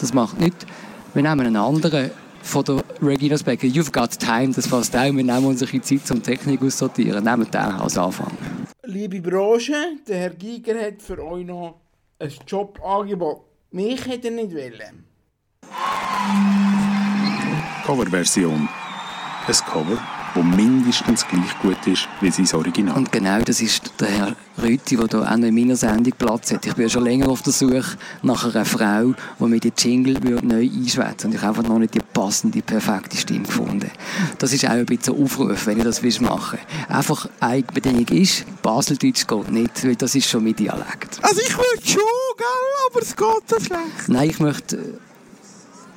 [0.00, 0.66] Das macht nicht.
[1.12, 2.10] Wir nehmen einen anderen
[2.42, 3.66] von der Regina Specker.
[3.66, 5.04] You've got time, das fasst auch.
[5.04, 7.24] Wir nehmen unsere Zeit zum Technik aussortieren.
[7.24, 8.36] Nehmen den als Anfang.
[8.84, 9.74] Liebe Branche,
[10.06, 11.80] der Herr Giger hat für euch noch
[12.18, 13.42] ein Jobangebot.
[13.70, 15.06] Mich hätte er nicht wollen.
[17.86, 18.68] Coverversion.
[19.46, 19.98] Ein Cover,
[20.34, 22.96] das mindestens gleich gut ist wie sein Original.
[22.96, 26.52] Und genau das ist der Herr Rütti, der hier auch noch in meiner Sendung Platz
[26.52, 26.66] hat.
[26.66, 30.22] Ich bin ja schon länger auf der Suche nach einer Frau, die mir die Jingle
[30.22, 33.90] würde neu einschwätzen Und ich habe einfach noch nicht die passende, perfekte Stimme gefunden.
[34.38, 36.96] Das ist auch ein bisschen ein Aufruf, wenn ich das machen will.
[36.96, 41.18] Einfach eine Bedingung ist, Baseldeutsch geht nicht, weil das ist schon mein Dialekt.
[41.22, 42.02] Also ich würde schon,
[42.36, 42.46] gell,
[42.90, 44.08] aber es geht so schlecht.
[44.08, 44.98] Nein, ich möchte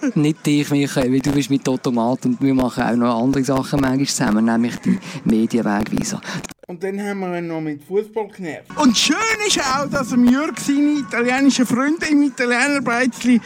[0.15, 3.81] nicht dich, Michael, weil du bist mit Automat und wir machen auch noch andere Sachen
[3.81, 6.21] manchmal zusammen, nämlich die Medienwegweiser.
[6.67, 8.75] Und dann haben wir ihn noch mit Fußball genervt.
[8.77, 13.39] Und schön ist auch, dass am Jörg seine italienischen Freunde im Italiener Breizli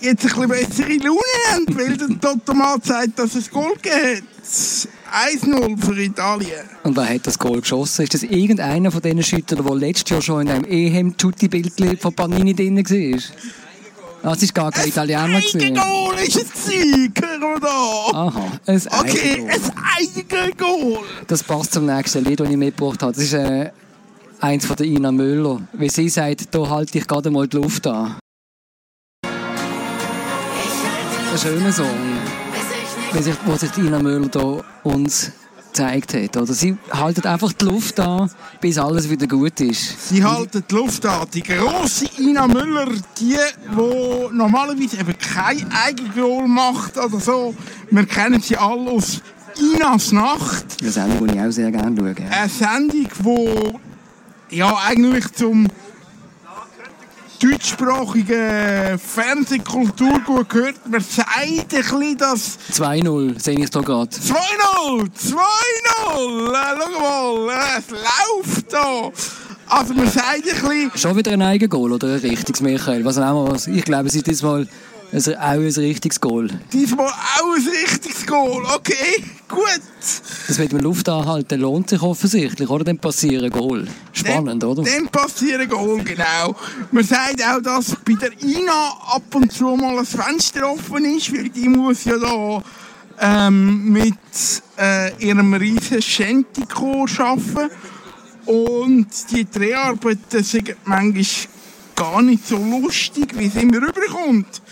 [0.00, 1.20] jetzt ein bisschen bessere Laune
[1.50, 4.88] haben, weil der Automat sagt, dass es Goal gegeben hat.
[5.32, 6.68] 1-0 für Italien.
[6.84, 8.02] Und wer hat das Goal geschossen?
[8.02, 12.54] Ist das irgendeiner von diesen Schüttern, der letztes Jahr schon in einem EHEM-Tutti-Bild von Panini
[12.54, 13.20] drin war?
[14.22, 15.22] Es war gar kein Italiener.
[15.24, 18.18] Ein Goal ist es gewesen, hören wir da.
[18.18, 20.98] Aha, ein Okay, ein Goal.
[21.26, 23.12] Das passt zum nächsten Lied, das ich mitgebracht habe.
[23.12, 23.70] Das ist äh,
[24.40, 25.60] eins von der Ina Müller.
[25.72, 28.16] Wie sie sagt, da halte ich gerade mal die Luft an.
[31.32, 31.86] Ein schöner Song,
[33.12, 35.30] wie sich, wo sich Ina Müller da uns
[35.72, 36.36] gezeigt hat.
[36.36, 40.08] Oder sie halten einfach die Luft an, bis alles wieder gut ist.
[40.08, 41.26] Sie halten die Luft an.
[41.32, 42.88] Die grosse Ina Müller,
[43.18, 47.54] die, die normalerweise eben kein Eigengoal macht oder so.
[47.90, 49.20] Wir kennen sie alle aus
[49.58, 50.64] Inas Nacht.
[50.80, 52.14] Eine Sendung, die ich auch sehr gerne schaue.
[52.30, 53.80] Eine Sendung,
[54.50, 55.68] die ja eigentlich zum
[57.42, 60.74] deutschsprachigen Fernsehkultur gut gehört.
[60.88, 62.58] Man sagt ein bisschen, dass...
[62.72, 64.10] 2-0, sehe ich da gerade.
[64.10, 65.08] 2-0!
[65.08, 65.38] 2-0!
[66.50, 69.10] Äh, schau mal, äh, es läuft da!
[69.68, 70.90] Also man sagt ein bisschen...
[70.94, 73.04] Schon wieder ein Eigengoal oder ein richtiges, Michael?
[73.04, 74.66] Was auch mal, ich glaube, es ist diesmal
[75.12, 76.48] also auch ein richtiges Goal.
[76.72, 79.80] Diesmal auch ein richtiges Goal, okay, gut.
[80.46, 82.84] Das mit dem Luft anhalten lohnt sich offensichtlich, oder?
[82.84, 83.86] Dann passieren Goal.
[84.12, 84.82] Spannend, dann, oder?
[84.82, 86.54] Dann passieren Goal, genau.
[86.90, 91.32] Man sagt auch, dass bei der Ina ab und zu mal ein Fenster offen ist,
[91.32, 92.62] weil die muss ja da
[93.20, 94.14] ähm, mit
[94.78, 97.70] äh, ihrem riesen Schentiko arbeiten.
[98.46, 101.24] Und die Dreharbeiten sind manchmal
[101.94, 104.62] gar nicht so lustig, wie es immer rüberkommt.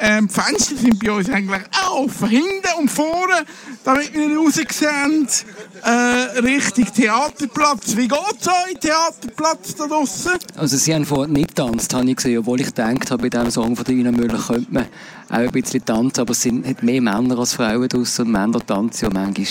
[0.00, 3.44] Ähm, die Fenster sind bei uns eigentlich offen, hinten und vorne,
[3.84, 5.28] damit wir raussehen,
[5.82, 7.96] äh, Richtung Theaterplatz.
[7.96, 10.32] Wie geht es euch, Theaterplatz da draussen?
[10.56, 13.50] Also sie haben vorher nicht getanzt, habe ich gesehen, obwohl ich gedacht habe, bei diesem
[13.50, 14.86] Song von Ina Müller könnte man
[15.28, 19.04] auch ein bisschen tanzen, aber es sind mehr Männer als Frauen draussen und Männer tanzen
[19.04, 19.46] ja manchmal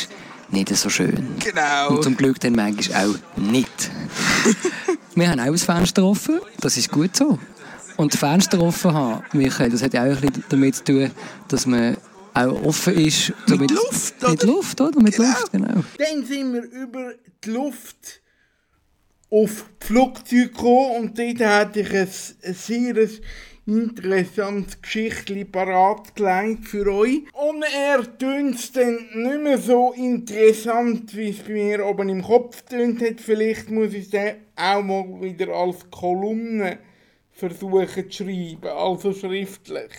[0.51, 1.35] nicht so schön.
[1.39, 1.89] Genau.
[1.89, 3.91] Und zum Glück dann manchmal auch nicht.
[5.15, 7.39] wir haben auch ein Fenster offen, das ist gut so.
[7.97, 11.11] Und Fenster offen haben, Michael, das hat ja auch ein bisschen damit zu tun,
[11.47, 11.97] dass man
[12.33, 13.33] auch offen ist.
[13.47, 14.31] Mit, mit Luft, oder?
[14.31, 15.01] Mit Luft, oder?
[15.01, 15.29] Mit genau.
[15.29, 15.83] Luft, genau.
[15.97, 17.13] Dann sind wir über
[17.43, 18.21] die Luft
[19.29, 22.07] auf die Flugzeuge gekommen und dort hatte ich ein,
[22.43, 23.07] ein sehr
[23.65, 27.23] interessantes Geschichtchen parat gelegt für euch.
[27.33, 32.23] Und er tönt es dann nicht mehr so interessant, wie es bei mir oben im
[32.23, 33.21] Kopf tönt hat.
[33.21, 36.79] Vielleicht muss ich es auch mal wieder als Kolumne
[37.33, 39.91] versuchen zu schreiben, also schriftlich.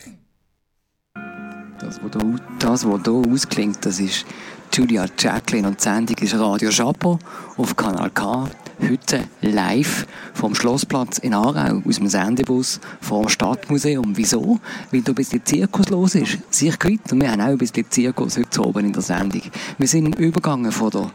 [1.81, 4.25] Das, was was hier ausklingt, das ist
[4.73, 7.19] Julia Jacqueline und die Sendung ist Radio Chapeau
[7.57, 8.49] auf Kanal K.
[8.81, 14.17] Heute live vom Schlossplatz in Aarau aus dem Sendebus vom Stadtmuseum.
[14.17, 14.59] Wieso?
[14.91, 16.39] Weil da ein bisschen Zirkus los ist.
[16.51, 17.13] Sich gewinnt.
[17.13, 19.43] Und wir haben auch ein bisschen Zirkus heute oben in der Sendung.
[19.79, 21.11] Wir sind übergegangen von der,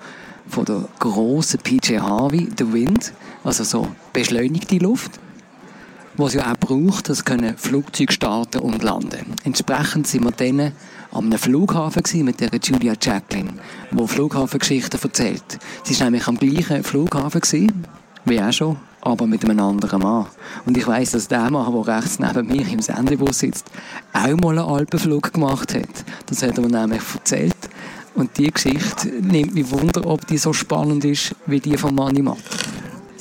[0.47, 3.13] von der grossen PJ Harvey, The Wind,
[3.43, 5.19] also so beschleunigte Luft
[6.19, 9.33] was ja auch braucht, das können Flugzeuge starten und landen.
[9.45, 10.73] Entsprechend sind wir dann
[11.11, 13.53] an einem Flughafen mit der Julia Jacqueline,
[13.91, 15.59] die Flughafengeschichten erzählt.
[15.83, 17.87] Sie war nämlich am gleichen Flughafen gewesen,
[18.25, 20.27] wie auch schon, aber mit einem anderen Mann.
[20.65, 23.67] Und ich weiss, dass der Mann, der rechts neben mir im Sendebus sitzt,
[24.13, 26.03] auch mal einen Alpenflug gemacht hat.
[26.25, 27.55] Das hat er mir nämlich erzählt.
[28.15, 32.21] Und die Geschichte nimmt mich Wunder, ob die so spannend ist wie die von Manni
[32.21, 32.37] Matt.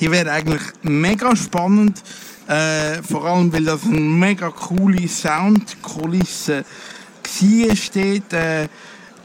[0.01, 2.03] Die wäre eigentlich mega spannend
[2.49, 7.76] äh, vor allem, weil das eine mega coole Soundkulisse war.
[7.76, 8.68] Steht äh,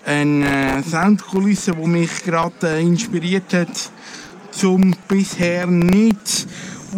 [0.06, 3.92] eine äh, Soundkulisse, die mich gerade äh, inspiriert hat,
[4.52, 6.48] zum bisher nicht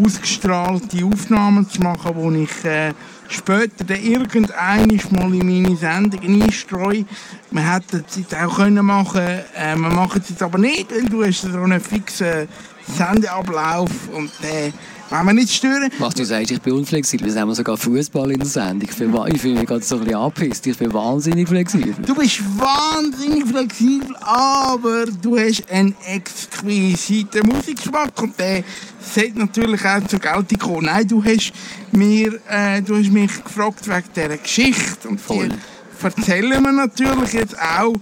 [0.03, 2.93] ausgestrahlte Aufnahmen zu machen, wo ich äh,
[3.28, 7.05] später dann irgendwann mal in meine Sendung einstreue.
[7.51, 11.05] Man hätte es jetzt auch können machen äh, wir machen es jetzt aber nicht, weil
[11.05, 12.47] du hast so einen fixen
[12.88, 14.71] Sendeablauf und äh,
[15.10, 15.89] wollen wir nicht stören?
[15.99, 17.34] Was du sagst, ich bin unflexibel.
[17.34, 18.89] Wir haben sogar Fußball in der Sendung.
[18.89, 18.95] Ich
[19.41, 20.68] fühle mich gerade so ein bisschen angepisst.
[20.68, 21.93] Ich bin wahnsinnig flexibel.
[22.06, 28.64] Du bist wahnsinnig flexibel, aber du hast einen exquisiten Musikgeschmack und der
[28.99, 30.86] sollte natürlich auch zur Geltung kommen.
[30.86, 31.53] Nein, du hast,
[31.91, 35.08] mir, äh, du hast mich gefragt wegen dieser Geschichte.
[35.08, 35.49] Und Voll.
[35.49, 35.56] die
[36.03, 37.95] erzählen wir natürlich jetzt auch.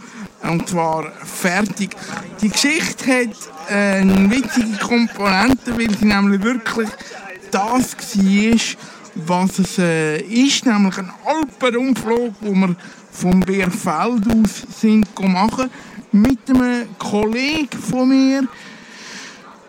[0.44, 1.96] Und zwar fertig.
[2.42, 6.90] Die Geschichte hat eine witzige Komponente, weil sie nämlich wirklich
[7.50, 8.78] das war,
[9.16, 12.76] was es äh, ist, nämlich ein Alpenumflug, wo wir
[13.12, 15.70] vom Bärfeld aus sind machen,
[16.12, 18.48] mit einem Kollegen von mir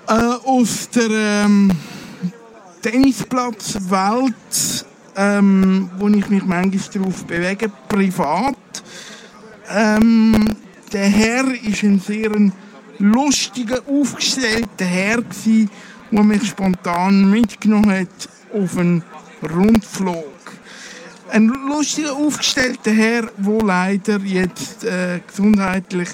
[0.09, 1.71] äh, aus der ähm,
[2.81, 8.57] Tennisplatzwelt, ähm, wo ich mich manchmal darauf bewege, privat.
[9.71, 10.57] Ähm,
[10.95, 12.31] der Herr ist ein sehr
[12.99, 15.69] lustiger, aufgestellter Herr gewesen,
[16.11, 19.03] der mich spontan mitgenommen hat auf einen
[19.43, 20.25] Rundflug.
[21.31, 26.11] Ein lustiger, aufgestellter Herr, der leider jetzt äh, gesundheitlich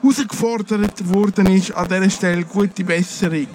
[0.00, 1.72] herausgefordert worden ist.
[1.72, 3.48] An dieser Stelle gute Besserung.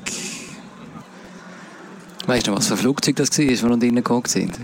[2.27, 4.59] Weißt du, was für ein Flugzeug das war, wo wir drinnen gegangen sind?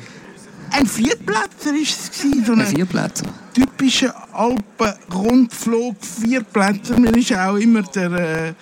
[0.77, 2.11] Ein Vierplätzer war es.
[2.45, 3.27] So ein Vierplätzer?
[3.53, 6.99] Typischer Alpen-Rundflug, Vierplätzer.
[6.99, 8.53] Mir ist auch immer der, äh,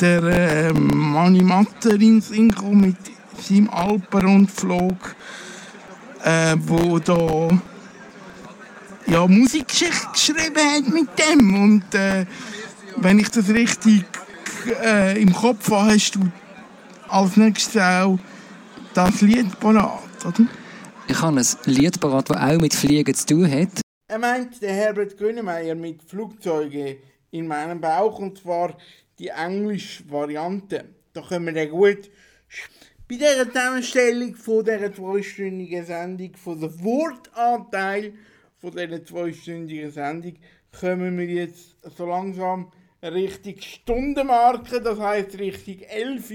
[0.00, 2.20] der äh, Mani Matter in
[2.72, 2.96] mit
[3.40, 5.14] seinem Alpen-Rundflug,
[6.24, 7.48] äh, wo da
[9.06, 11.62] ja, Musikgeschichte geschrieben hat mit dem.
[11.62, 12.26] Und äh,
[12.96, 14.04] wenn ich das richtig
[14.82, 16.20] äh, im Kopf habe, hast du
[17.08, 18.18] als nächstes auch
[18.94, 20.48] das Lied parat, oder?
[21.10, 23.80] Ich habe ein Lied parat, das auch mit Fliegen zu tun hat.
[24.06, 26.98] Er meint der Herbert Grönemeyer mit Flugzeuge
[27.32, 28.76] in meinem Bauch und zwar
[29.18, 30.84] die englische Variante.
[31.12, 32.08] Da können wir gut
[33.08, 38.14] bei dieser Zusammenstellung von dieser zweistündigen Sendung, von dem Wortanteil
[38.58, 40.36] von dieser zweistündigen Sendung,
[40.78, 42.70] kommen wir jetzt so langsam
[43.02, 46.32] Richtung Stundenmarke, das heißt Richtung 11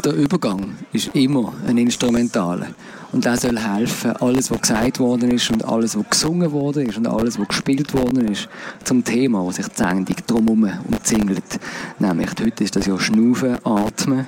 [0.00, 2.68] der Übergang ist immer ein instrumentaler.
[3.12, 6.98] Und der soll helfen, alles, was gesagt worden ist und alles, was gesungen worden ist
[6.98, 8.48] und alles, was gespielt worden ist,
[8.82, 11.60] zum Thema, was sich die Sendung drumherum umzingelt.
[12.00, 14.26] Nämlich, heute ist das ja Schnaufen, Atmen,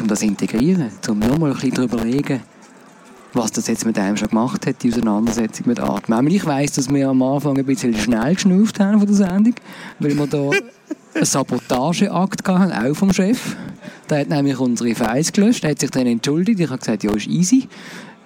[0.00, 2.40] um das zu integrieren, um nochmal ein bisschen darüber reden,
[3.32, 6.26] was das jetzt mit einem schon gemacht hat, die Auseinandersetzung mit Atmen.
[6.28, 9.54] Ich weiss, dass wir am Anfang ein bisschen schnell geschnauft haben von der Sendung,
[9.98, 10.50] weil wir da
[11.14, 13.56] einen Sabotageakt hatten, auch vom Chef.
[14.08, 16.60] Der hat nämlich unsere Files gelöscht, hat sich dann entschuldigt.
[16.60, 17.68] Ich habe gesagt, ja, ist easy.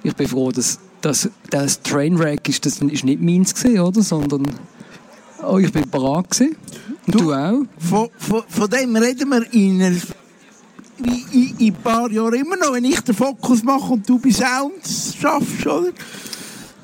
[0.03, 4.03] Ich bin froh, dass, dass das Trainwreck ist, das ist nicht meins gewesen, oder?
[4.03, 4.47] Sondern
[5.43, 6.57] oh, ich bin bereit gewesen.
[7.07, 7.62] Und du, du auch?
[7.78, 10.01] Von, von, von dem reden wir in
[10.99, 14.30] in, in ein paar Jahren immer noch, wenn ich den Fokus mache und du bei
[14.30, 15.93] Sounds schaffst, oder?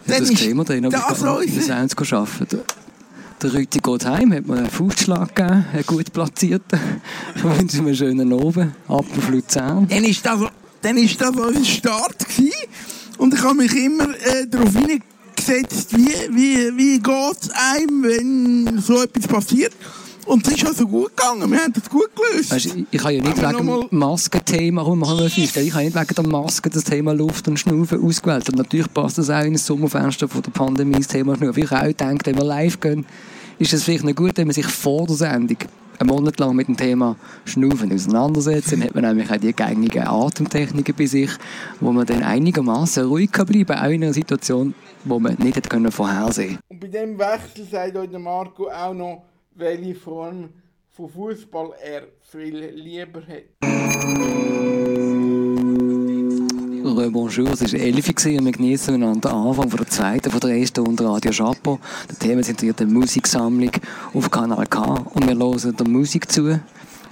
[0.07, 2.61] Ja, das sehen wir dann, ob das ich bei Sounds arbeiten
[3.43, 6.79] Der Rüti geht heim, hat mir einen Faustschlag gegeben, einen gut platzierten.
[7.35, 9.89] Ich wünsche ihm einen schönen Abend, ab auf Luzern.
[9.89, 10.41] Dann ist das,
[10.81, 12.53] dann ist das unser Start gewesen.
[13.19, 18.79] Und ich habe mich immer äh, darauf hineingesetzt, wie, wie, wie geht es einem, wenn
[18.81, 19.73] so etwas passiert.
[20.25, 22.53] Und es ist also gut gegangen, wir haben das gut gelöst.
[22.53, 25.85] Weißt, ich, ich habe ja nicht wegen dem Maskenthema, komm, machen wir feststellen, ich habe
[25.85, 28.49] nicht wegen der Maske das Thema Luft und Schnaufen ausgewählt.
[28.51, 31.61] Und natürlich passt das auch in das Sommerfenster von der Pandemie, das Thema Schnaufen.
[31.61, 33.05] Ich habe auch gedacht, wenn wir live gehen,
[33.59, 35.59] ist es vielleicht noch gut, wenn man sich vor der Sendung
[35.99, 38.73] einen Monat lang mit dem Thema Schnaufen auseinandersetzt.
[38.73, 41.31] Dann hat man nämlich auch die gängigen Atemtechniken bei sich,
[41.81, 44.75] wo man dann einigermaßen ruhig kann bleiben auch in einer Situation,
[45.05, 49.25] wo man nicht hätte können vorhersehen Und bei dem Wechsel sagt euch Marco auch noch,
[49.55, 50.51] welche Form
[50.89, 54.72] von Fußball er viel lieber hat.
[57.13, 60.41] Bonjour, es war 11 Uhr und wir genießen einander den Anfang von der zweiten, von
[60.41, 61.79] der ersten Stunde Radio Chapeau.
[62.09, 63.71] Der Thema sind die Musiksammlung
[64.15, 66.59] auf Kanal K und wir hören der Musik zu,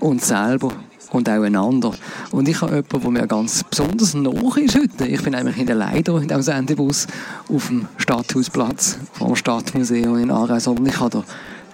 [0.01, 0.73] uns selber
[1.11, 1.93] und auch einander.
[2.31, 5.07] Und ich habe jemanden, der mir ganz besonders nach ist heute.
[5.07, 7.07] Ich bin nämlich in der Leider in diesem Sendebus
[7.51, 11.25] auf dem Stadthausplatz vom Stadtmuseum in Aarau, sondern ich habe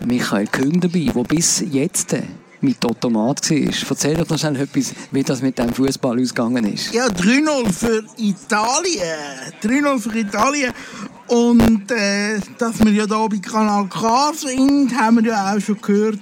[0.05, 2.17] Michael Küng dabei, der bis jetzt
[2.67, 3.91] mit Automat war.
[3.91, 6.93] Erzähl doch noch schnell etwas, wie das mit dem Fußball ausgegangen ist.
[6.93, 9.55] Ja, 3-0 für Italien.
[9.63, 10.73] 3-0 für Italien.
[11.29, 15.81] Und äh, dass wir ja hier bei Kanal K sind, haben wir ja auch schon
[15.81, 16.21] gehört,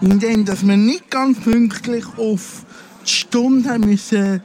[0.00, 2.64] indem dass wir nicht ganz pünktlich auf
[3.04, 4.42] die Stunde haben müssen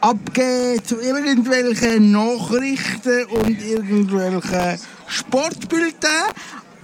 [0.00, 4.78] abgeben zu irgendwelchen Nachrichten und irgendwelchen
[5.08, 6.34] Sportbulletins.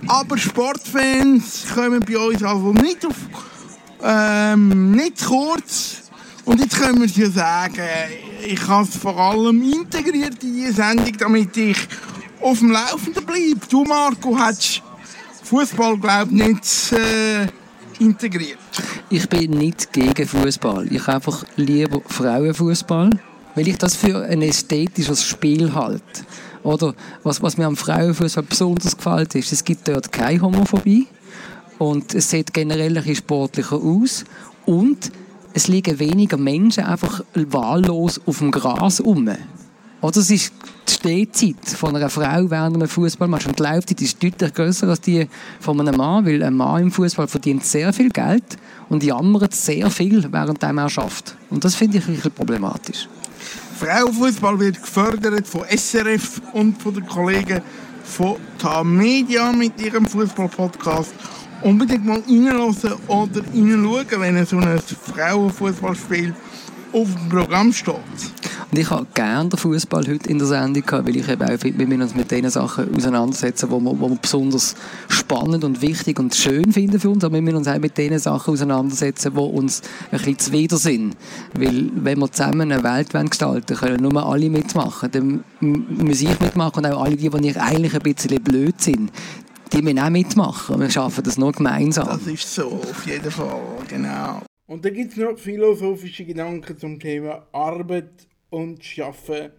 [0.09, 3.15] Aber Sportfans kommen bei uns also nicht auf
[4.03, 6.03] ähm, nicht kurz.
[6.45, 7.83] Und jetzt können wir es ja sagen,
[8.45, 11.77] ich habe es vor allem integriert in diese Sendung, damit ich
[12.41, 13.61] auf dem Laufenden bleibe.
[13.71, 14.83] Du, Marco, hast
[15.45, 17.47] Fußball, glaube ich, nicht äh,
[18.03, 18.59] integriert.
[19.09, 20.93] Ich bin nicht gegen Fußball.
[20.93, 23.11] Ich einfach lieber Frauenfußball,
[23.55, 26.03] weil ich das für ein ästhetisches Spiel halte.
[26.65, 31.07] Oder was, was mir am Frauenfußball besonders gefällt, ist, es gibt dort keine Homophobie
[31.83, 34.25] und es sieht generell ein sportlicher aus
[34.67, 35.11] und
[35.53, 39.29] es liegen weniger Menschen einfach wahllos auf dem Gras rum.
[40.01, 40.53] Oder es ist
[40.89, 45.01] die Stehzeit von einer Frau während einem Fußballmatch und die Laufzeit ist deutlich größer als
[45.01, 45.27] die
[45.59, 48.57] von einem Mann, weil ein Mann im Fußball verdient sehr viel Geld
[48.89, 51.37] und jammert sehr viel, während er schafft.
[51.51, 53.09] Und das finde ich ein bisschen problematisch.
[53.81, 57.61] Frauenfußball wird gefördert von SRF und von den Kollegen
[58.05, 61.13] von Tamedia mit ihrem Fußball-Podcast.
[61.63, 64.81] Unbedingt mal reinhören oder reinschauen, wenn so ein
[65.15, 66.35] Frauenfußballspiel
[66.93, 67.95] auf dem Programm steht.
[68.71, 71.59] Und ich habe gerne den Fußball heute in der Sendung gehabt, weil ich eben auch
[71.59, 74.75] finde, wir müssen uns mit den Sachen auseinandersetzen, die wir, wir besonders
[75.09, 78.19] spannend und wichtig und schön finden für uns, aber wir müssen uns auch mit den
[78.19, 81.17] Sachen auseinandersetzen, die uns ein bisschen zuwider sind.
[81.55, 85.11] Weil wenn wir zusammen eine Welt wollen gestalten können nur alle mitmachen.
[85.13, 89.11] Dann muss ich mitmachen und auch alle die, die ich eigentlich ein bisschen blöd sind,
[89.73, 90.81] die müssen auch mitmachen.
[90.81, 92.07] Wir schaffen das nur gemeinsam.
[92.07, 94.43] Das ist so, auf jeden Fall, genau.
[94.67, 99.51] Und da gibt es noch philosophische Gedanken zum Thema Arbeit und Schaffen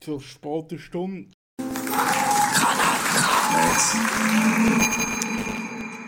[0.00, 1.28] zur späten Stunde.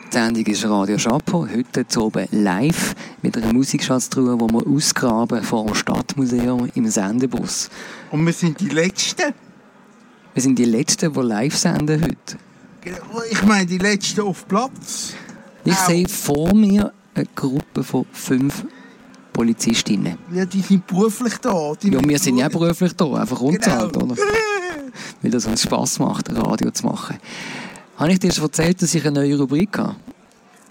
[0.07, 5.43] Die Sendung ist Radio Chapeau, heute zu oben live mit einer Musikschatztruhe, die wir ausgraben
[5.43, 7.71] vor dem Stadtmuseum im Sendebus.
[8.11, 9.33] Und wir sind die Letzten.
[10.35, 12.39] Wir sind die Letzten, die live senden heute.
[12.83, 15.15] Genau, Ich meine, die Letzten auf Platz.
[15.65, 15.87] Ich Au.
[15.87, 18.65] sehe vor mir eine Gruppe von fünf
[19.33, 20.19] Polizistinnen.
[20.33, 21.73] Ja, die sind beruflich da.
[21.81, 24.07] Die Ja, wir sind ja beruflich da, einfach unzahlt, Genau.
[24.07, 24.17] oder?
[25.23, 27.19] Weil das uns Spass macht, Radio zu machen.
[27.97, 29.97] Habe ich dir schon erzählt, dass ich eine neue Rubrik habe?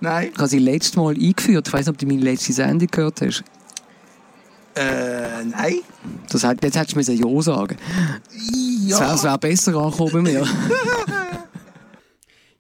[0.02, 0.30] Nein.
[0.34, 1.68] Ich habe sie letztes Mal eingeführt.
[1.68, 3.44] Ich weiß nicht, ob du meine letzte Sendung gehört hast.
[4.76, 5.76] Äh, nein.
[6.30, 7.78] Das, hat- jetzt hättest du müssen Ja sagen
[8.86, 9.00] Ja.
[9.00, 10.46] Das wäre wär besser angekommen bei mir.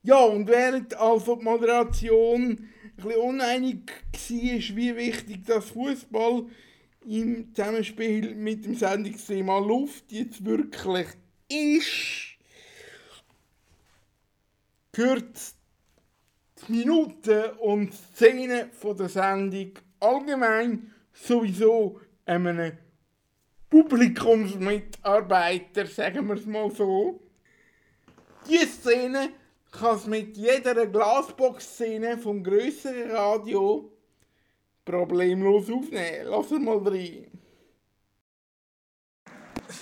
[0.03, 6.47] Ja, und während also die Moderation ein bisschen uneinig war, wie wichtig das Fußball
[7.05, 11.05] im Zusammenspiel mit dem Sendungsthema Luft jetzt wirklich
[11.49, 12.37] ist,
[14.91, 15.39] gehört
[16.67, 22.75] die Minuten und Szenen von der Sendung allgemein sowieso einem
[23.69, 27.21] Publikumsmitarbeiter, sagen wir es mal so.
[28.49, 29.29] Diese Szene
[29.71, 33.91] kann es mit jeder Glasbox-Szene vom grösseren Radio
[34.85, 36.25] problemlos aufnehmen.
[36.25, 37.27] Lass mal rein.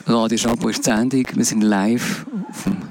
[0.05, 1.25] Radio Chapeau ist die Sendung.
[1.33, 2.25] Wir sind live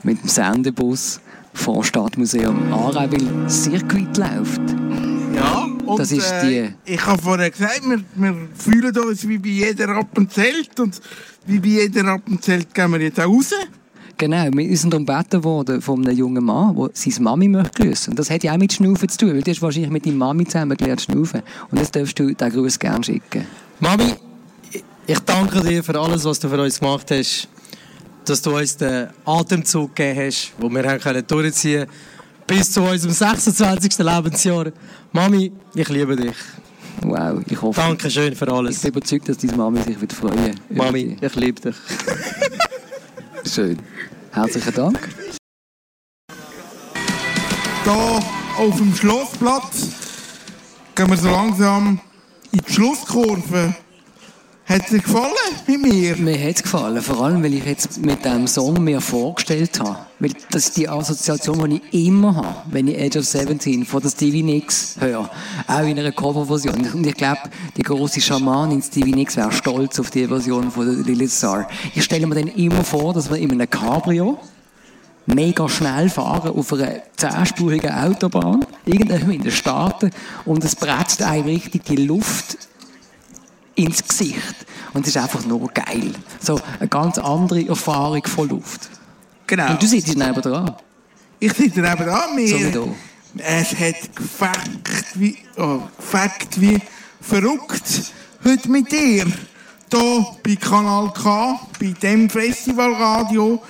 [0.03, 1.21] mit dem Sendebus
[1.55, 4.61] vom Stadtmuseum Aarau, weil Circuit läuft.
[5.35, 9.49] Ja, und Das ist äh, ich habe vorher gesagt, wir, wir fühlen uns wie bei
[9.49, 11.01] jeder Rappenzelt und
[11.47, 13.55] wie bei jeder Rappenzelt gehen wir jetzt auch raus.
[14.19, 18.11] Genau, wir sind darum gebeten worden von einem jungen Mann, der seine Mami möchte grüßen.
[18.11, 20.17] Und das hat ja auch mit Schnaufen zu tun, weil du hast wahrscheinlich mit deiner
[20.17, 21.43] Mami zusammen gelernt schnaufen.
[21.71, 23.47] Und jetzt darfst du den Gruß gerne schicken.
[23.79, 24.15] Mami,
[25.07, 27.49] ich danke dir für alles, was du für uns gemacht hast.
[28.25, 31.87] Dass du uns den Atemzug gegeben hast, den wir haben durchziehen
[32.49, 33.99] bis zu unserem 26.
[33.99, 34.73] Lebensjahr.
[35.13, 36.37] Mami, ich liebe dich.
[37.03, 37.81] Wow, ich hoffe.
[37.81, 38.77] Dankeschön für alles.
[38.77, 41.77] Ich bin überzeugt, dass deine Mami sich wird freuen über Mami, ich liebe dich.
[43.45, 43.79] Schön.
[44.33, 45.09] Herzlichen Dank.
[47.85, 48.23] Hier
[48.59, 49.89] auf dem Schlossplatz
[50.95, 52.01] gehen wir so langsam
[52.53, 53.75] in die Schlusskurve.
[54.69, 55.33] Hat es dir gefallen
[55.67, 56.17] mit mir?
[56.17, 60.01] Mir hat es gefallen, vor allem, weil ich jetzt mit diesem Song mir vorgestellt habe.
[60.19, 64.03] Weil das ist die Assoziation, die ich immer habe, wenn ich Age of 17 von
[64.03, 65.31] der Stevie Nicks höre.
[65.67, 66.87] Auch in einer Coverversion.
[66.93, 67.41] Und ich glaube,
[67.79, 71.67] die große Schamanin Stevie Nicks wäre stolz auf die Version von Lilith Star.
[71.95, 74.39] Ich stelle mir dann immer vor, dass wir in einem Cabrio
[75.25, 80.11] mega schnell fahren auf einer zehnspurigen Autobahn, irgendwo in den Staaten,
[80.45, 82.68] und es bretzt einem richtig die Luft
[83.79, 84.67] ins Gesicht.
[84.93, 86.13] Und es ist einfach nur geil.
[86.41, 88.91] So eine ganz andere Erfahrung von Luft.
[89.47, 89.71] Genau.
[89.71, 90.75] Und du sitzt neben dran.
[91.39, 92.73] Ich sitze neben an mir.
[92.73, 92.95] So.
[93.37, 96.79] Es hat gefackt wie, oh, gefackt wie
[97.21, 98.13] verrückt
[98.45, 99.27] heute mit dir.
[99.91, 103.63] Hier bei Kanal K, bei dem Festivalradio.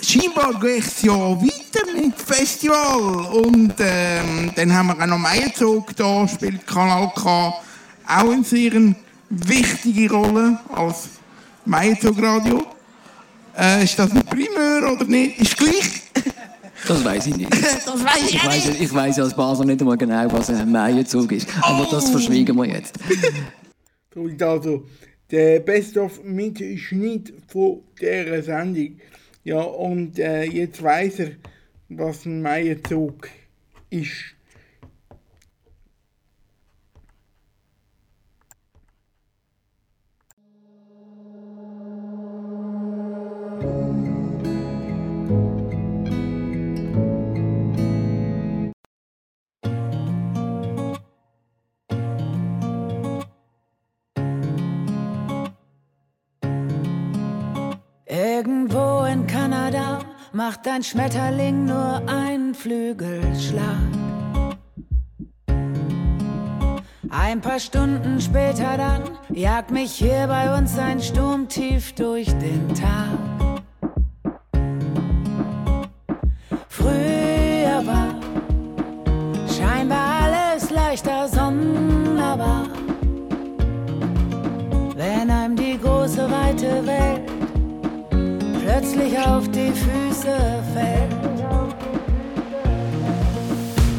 [0.00, 3.26] Scheinbar geht es ja weiter mit Festival.
[3.32, 5.96] Und ähm, dann haben wir auch noch Meierzog.
[5.96, 7.54] Da spielt Kanal K
[8.06, 8.94] auch eine sehr
[9.32, 11.08] wichtige Rolle als
[11.64, 12.66] Meierzogradio.
[13.56, 15.38] Äh, ist das ein Primeur oder nicht?
[15.38, 16.02] Ist gleich.
[16.86, 17.52] Das weiß ich nicht.
[17.84, 21.30] Das weiß ich Ich weiss, ich weiss als Basel nicht einmal genau, was ein Maienzug
[21.32, 21.48] ist.
[21.60, 22.94] Aber das verschwiegen wir jetzt.
[24.14, 24.86] Und also
[25.30, 28.98] der Best-of-Mitschnitt von dieser Sendung.
[29.44, 31.30] Ja, und äh, jetzt weiß er,
[31.88, 33.28] was ein Meierzug
[33.90, 34.34] ist.
[60.44, 63.92] Macht ein Schmetterling nur einen Flügelschlag.
[67.10, 72.74] Ein paar Stunden später dann jagt mich hier bei uns ein Sturm tief durch den
[72.74, 73.18] Tag.
[76.68, 78.12] Früher war
[79.56, 82.66] scheinbar alles leichter sonderbar.
[84.96, 87.31] Wenn einem die große weite Welt
[88.72, 90.36] plötzlich auf die Füße
[90.72, 91.12] fällt.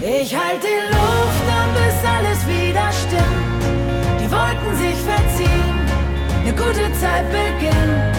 [0.01, 3.61] Ich halte die Luft an, bis alles wieder stimmt.
[4.19, 5.77] Die Wolken sich verziehen,
[6.41, 8.15] eine gute Zeit beginnt.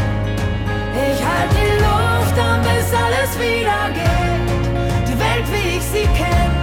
[0.95, 5.09] Ich halte die Luft an, bis alles wieder geht.
[5.09, 6.55] Die Welt, wie ich sie kenne,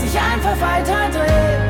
[0.00, 1.63] sich einfach weiter dreht.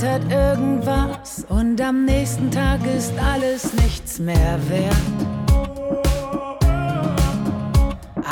[0.00, 4.96] Twittert irgendwas und am nächsten Tag ist alles nichts mehr wert.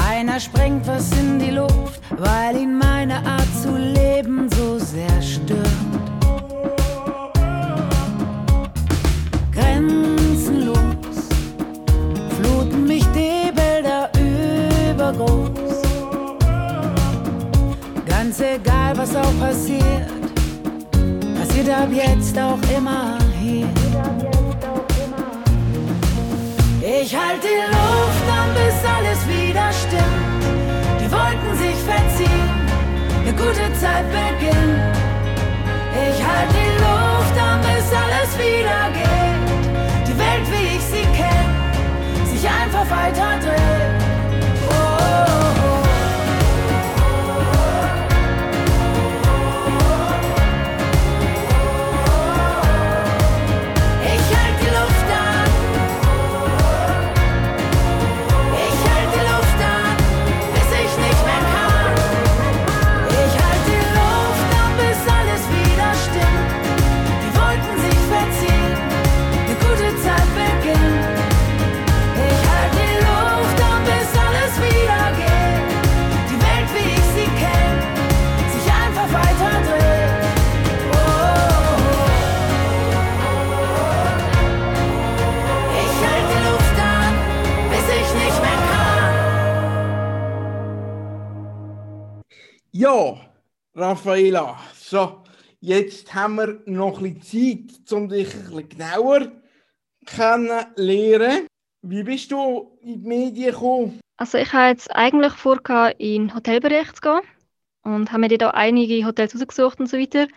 [0.09, 5.69] Einer sprengt was in die Luft, weil ihn meine Art zu leben so sehr stört.
[9.53, 10.79] Grenzenlos
[12.41, 14.11] fluten mich die Bilder
[14.91, 15.83] übergroß.
[18.07, 20.18] Ganz egal, was auch passiert,
[21.69, 23.69] passiert ab jetzt auch immer hier.
[26.81, 31.01] Ich halte die Luft an, bis alles wieder stimmt.
[31.01, 32.51] Die Wolken sich verziehen,
[33.23, 34.81] eine gute Zeit beginnt.
[35.93, 40.09] Ich halte die Luft an, bis alles wieder geht.
[40.09, 44.08] Die Welt, wie ich sie kenne, sich einfach weiter dreht.
[93.89, 95.22] Raffaela, so,
[95.61, 99.32] jetzt haben wir noch ein bisschen Zeit, um dich ein bisschen genauer
[100.05, 101.47] kennenzulernen.
[101.80, 103.99] Wie bist du in die Medien gekommen?
[104.18, 105.59] Also ich habe jetzt eigentlich vor,
[105.97, 107.20] in den Hotelbereich zu gehen
[107.82, 110.28] und habe mir da einige Hotels ausgesucht und so weiter.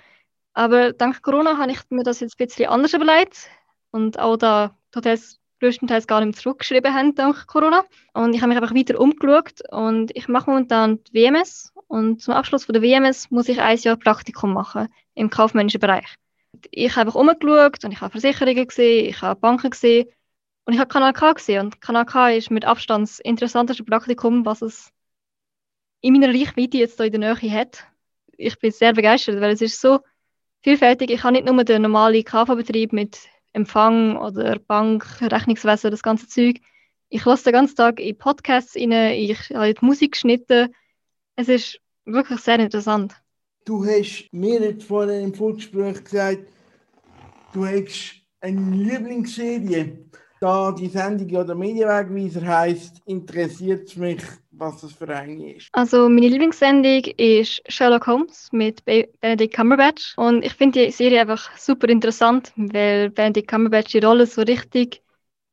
[0.53, 3.49] Aber dank Corona habe ich mir das jetzt ein bisschen anders überlegt
[3.91, 7.86] und auch da Hotels größtenteils gar nicht zurückgeschrieben haben dank Corona.
[8.14, 12.34] Und ich habe mich einfach weiter umgeschaut und ich mache momentan die WMS und zum
[12.34, 16.16] Abschluss von der WMS muss ich ein Jahr Praktikum machen im kaufmännischen Bereich.
[16.72, 20.09] Ich habe einfach umgeschaut und ich habe Versicherungen gesehen, ich habe Banken gesehen
[20.66, 24.45] und ich habe Kanal K gesehen und Kanal K ist mit Abstand das interessanteste Praktikum,
[24.45, 24.91] was es
[26.01, 27.86] in meiner Reichweite jetzt hier in der Nähe hat.
[28.36, 29.99] Ich bin sehr begeistert, weil es ist so
[30.64, 31.12] vielfältig.
[31.12, 33.20] Ich habe nicht nur den normalen KV-Betrieb mit
[33.53, 36.59] Empfang oder Bank, Rechnungswesen, das ganze Zeug.
[37.09, 40.73] Ich höre den ganzen Tag in Podcasts rein, ich habe die Musik geschnitten.
[41.35, 43.13] Es ist wirklich sehr interessant.
[43.65, 46.47] Du hast mir jetzt vorhin im Vorgespräch gesagt,
[47.53, 50.05] du hast eine Lieblingsserie.
[50.39, 55.69] Da die Sendung ja der Medienwegweiser heisst, interessiert es mich, was das für eine ist.
[55.71, 61.57] Also meine Lieblingssendung ist Sherlock Holmes mit Benedict Cumberbatch und ich finde die Serie einfach
[61.57, 65.01] super interessant, weil Benedict Cumberbatch die Rolle so richtig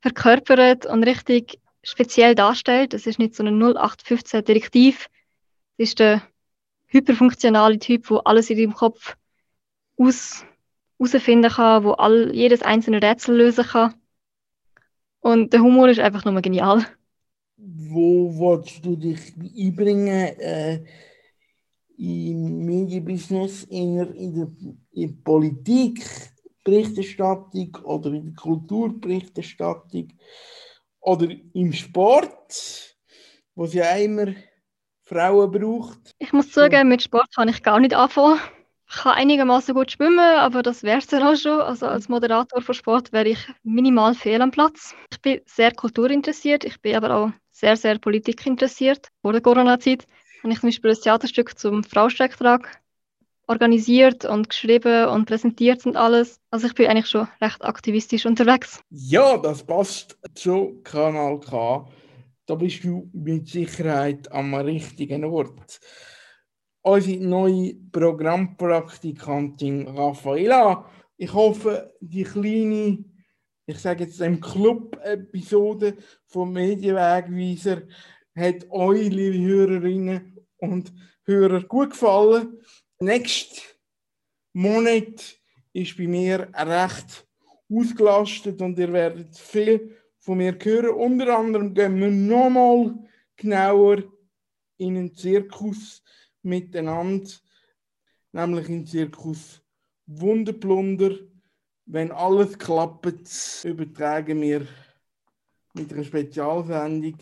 [0.00, 2.92] verkörpert und richtig speziell darstellt.
[2.92, 5.08] Es ist nicht so ein 0815 Detektiv,
[5.76, 6.22] es ist der
[6.86, 9.16] hyperfunktionale Typ, wo alles in seinem Kopf
[9.96, 10.44] aus
[10.98, 13.94] herausfinden kann, wo all, jedes einzelne Rätsel lösen kann.
[15.20, 16.86] Und der Humor ist einfach nur genial.
[17.60, 20.84] Wo willst du dich einbringen äh,
[21.98, 24.48] im Medienbusiness, in der, in der
[24.92, 26.04] in Politik,
[26.64, 30.12] Berichterstattung oder in der Kulturberichterstattung
[31.00, 32.96] oder im Sport,
[33.54, 34.34] wo es ja immer
[35.02, 36.14] Frauen braucht?
[36.18, 38.38] Ich muss zugeben, mit Sport kann ich gar nicht anfangen.
[38.90, 41.60] Ich kann einigermaßen gut schwimmen, aber das wäre es dann auch schon.
[41.60, 44.94] Also als Moderator von Sport wäre ich minimal fehl am Platz.
[45.10, 49.08] Ich bin sehr kulturinteressiert, ich bin aber auch sehr, sehr politikinteressiert.
[49.22, 50.06] Vor der Corona-Zeit
[50.42, 52.80] habe ich zum Beispiel ein Theaterstück zum Frauenstreiktag
[53.46, 56.38] organisiert und geschrieben und präsentiert und alles.
[56.50, 58.80] Also ich bin eigentlich schon recht aktivistisch unterwegs.
[58.90, 61.88] Ja, das passt zu Kanal K.
[62.46, 65.80] Da bist du mit Sicherheit am richtigen Ort
[66.82, 70.86] unsere neue Programmpraktikantin Raffaela.
[71.16, 73.04] Ich hoffe, die kleine,
[73.68, 77.82] ich sage jetzt dem Club-Episode vom Medienwegweiser
[78.34, 80.90] hat euch, liebe Hörerinnen und
[81.24, 82.62] Hörer, gut gefallen.
[82.98, 83.60] Nächsten
[84.54, 85.38] Monat
[85.74, 87.28] ist bei mir recht
[87.70, 90.94] ausgelastet und ihr werdet viel von mir hören.
[90.94, 92.94] Unter anderem gehen wir nochmal
[93.36, 94.02] genauer
[94.78, 96.02] in den Zirkus
[96.42, 97.30] miteinander,
[98.32, 99.60] nämlich im Zirkus
[100.06, 101.18] Wunderplunder.
[101.90, 103.06] Wenn alles klappt,
[103.64, 104.66] übertragen wir
[105.72, 107.16] mit einer Spezialsendung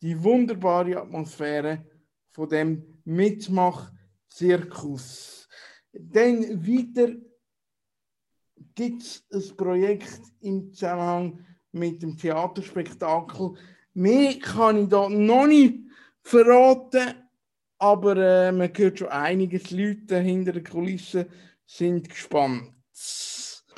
[0.00, 1.84] die wunderbare Atmosphäre
[2.30, 5.48] von dem Mitmach-Zirkus.
[5.92, 7.16] Dann weiter
[8.76, 13.54] gibt es ein Projekt im Zusammenhang mit dem Theaterspektakel.
[13.94, 15.80] Mehr kann ich da noch nicht
[16.22, 17.14] verraten,
[17.76, 19.72] aber äh, man hört schon einiges.
[19.72, 21.26] Leute hinter den Kulissen
[21.66, 22.72] sind gespannt.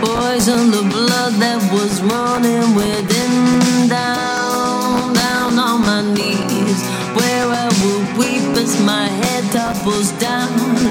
[0.00, 3.88] poison the blood that was running within.
[3.88, 6.80] Down, down on my knees,
[7.16, 10.50] where I will weep as my head topples down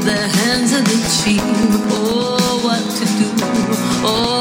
[0.10, 1.42] the hands of the chief.
[1.92, 3.30] Oh, what to do?
[4.06, 4.39] Oh,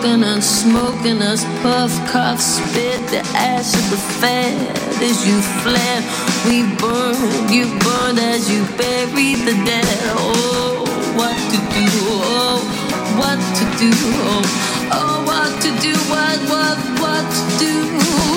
[0.00, 4.54] choking us, smoking us, puff, cough, spit the ash of the fat
[5.02, 6.02] as you fled.
[6.46, 9.84] We burned, you burned as you buried the dead.
[10.16, 10.84] Oh,
[11.16, 11.86] what to do?
[12.32, 12.60] Oh,
[13.18, 13.90] what to do.
[13.92, 18.29] Oh, oh what to do, what, what, what to do.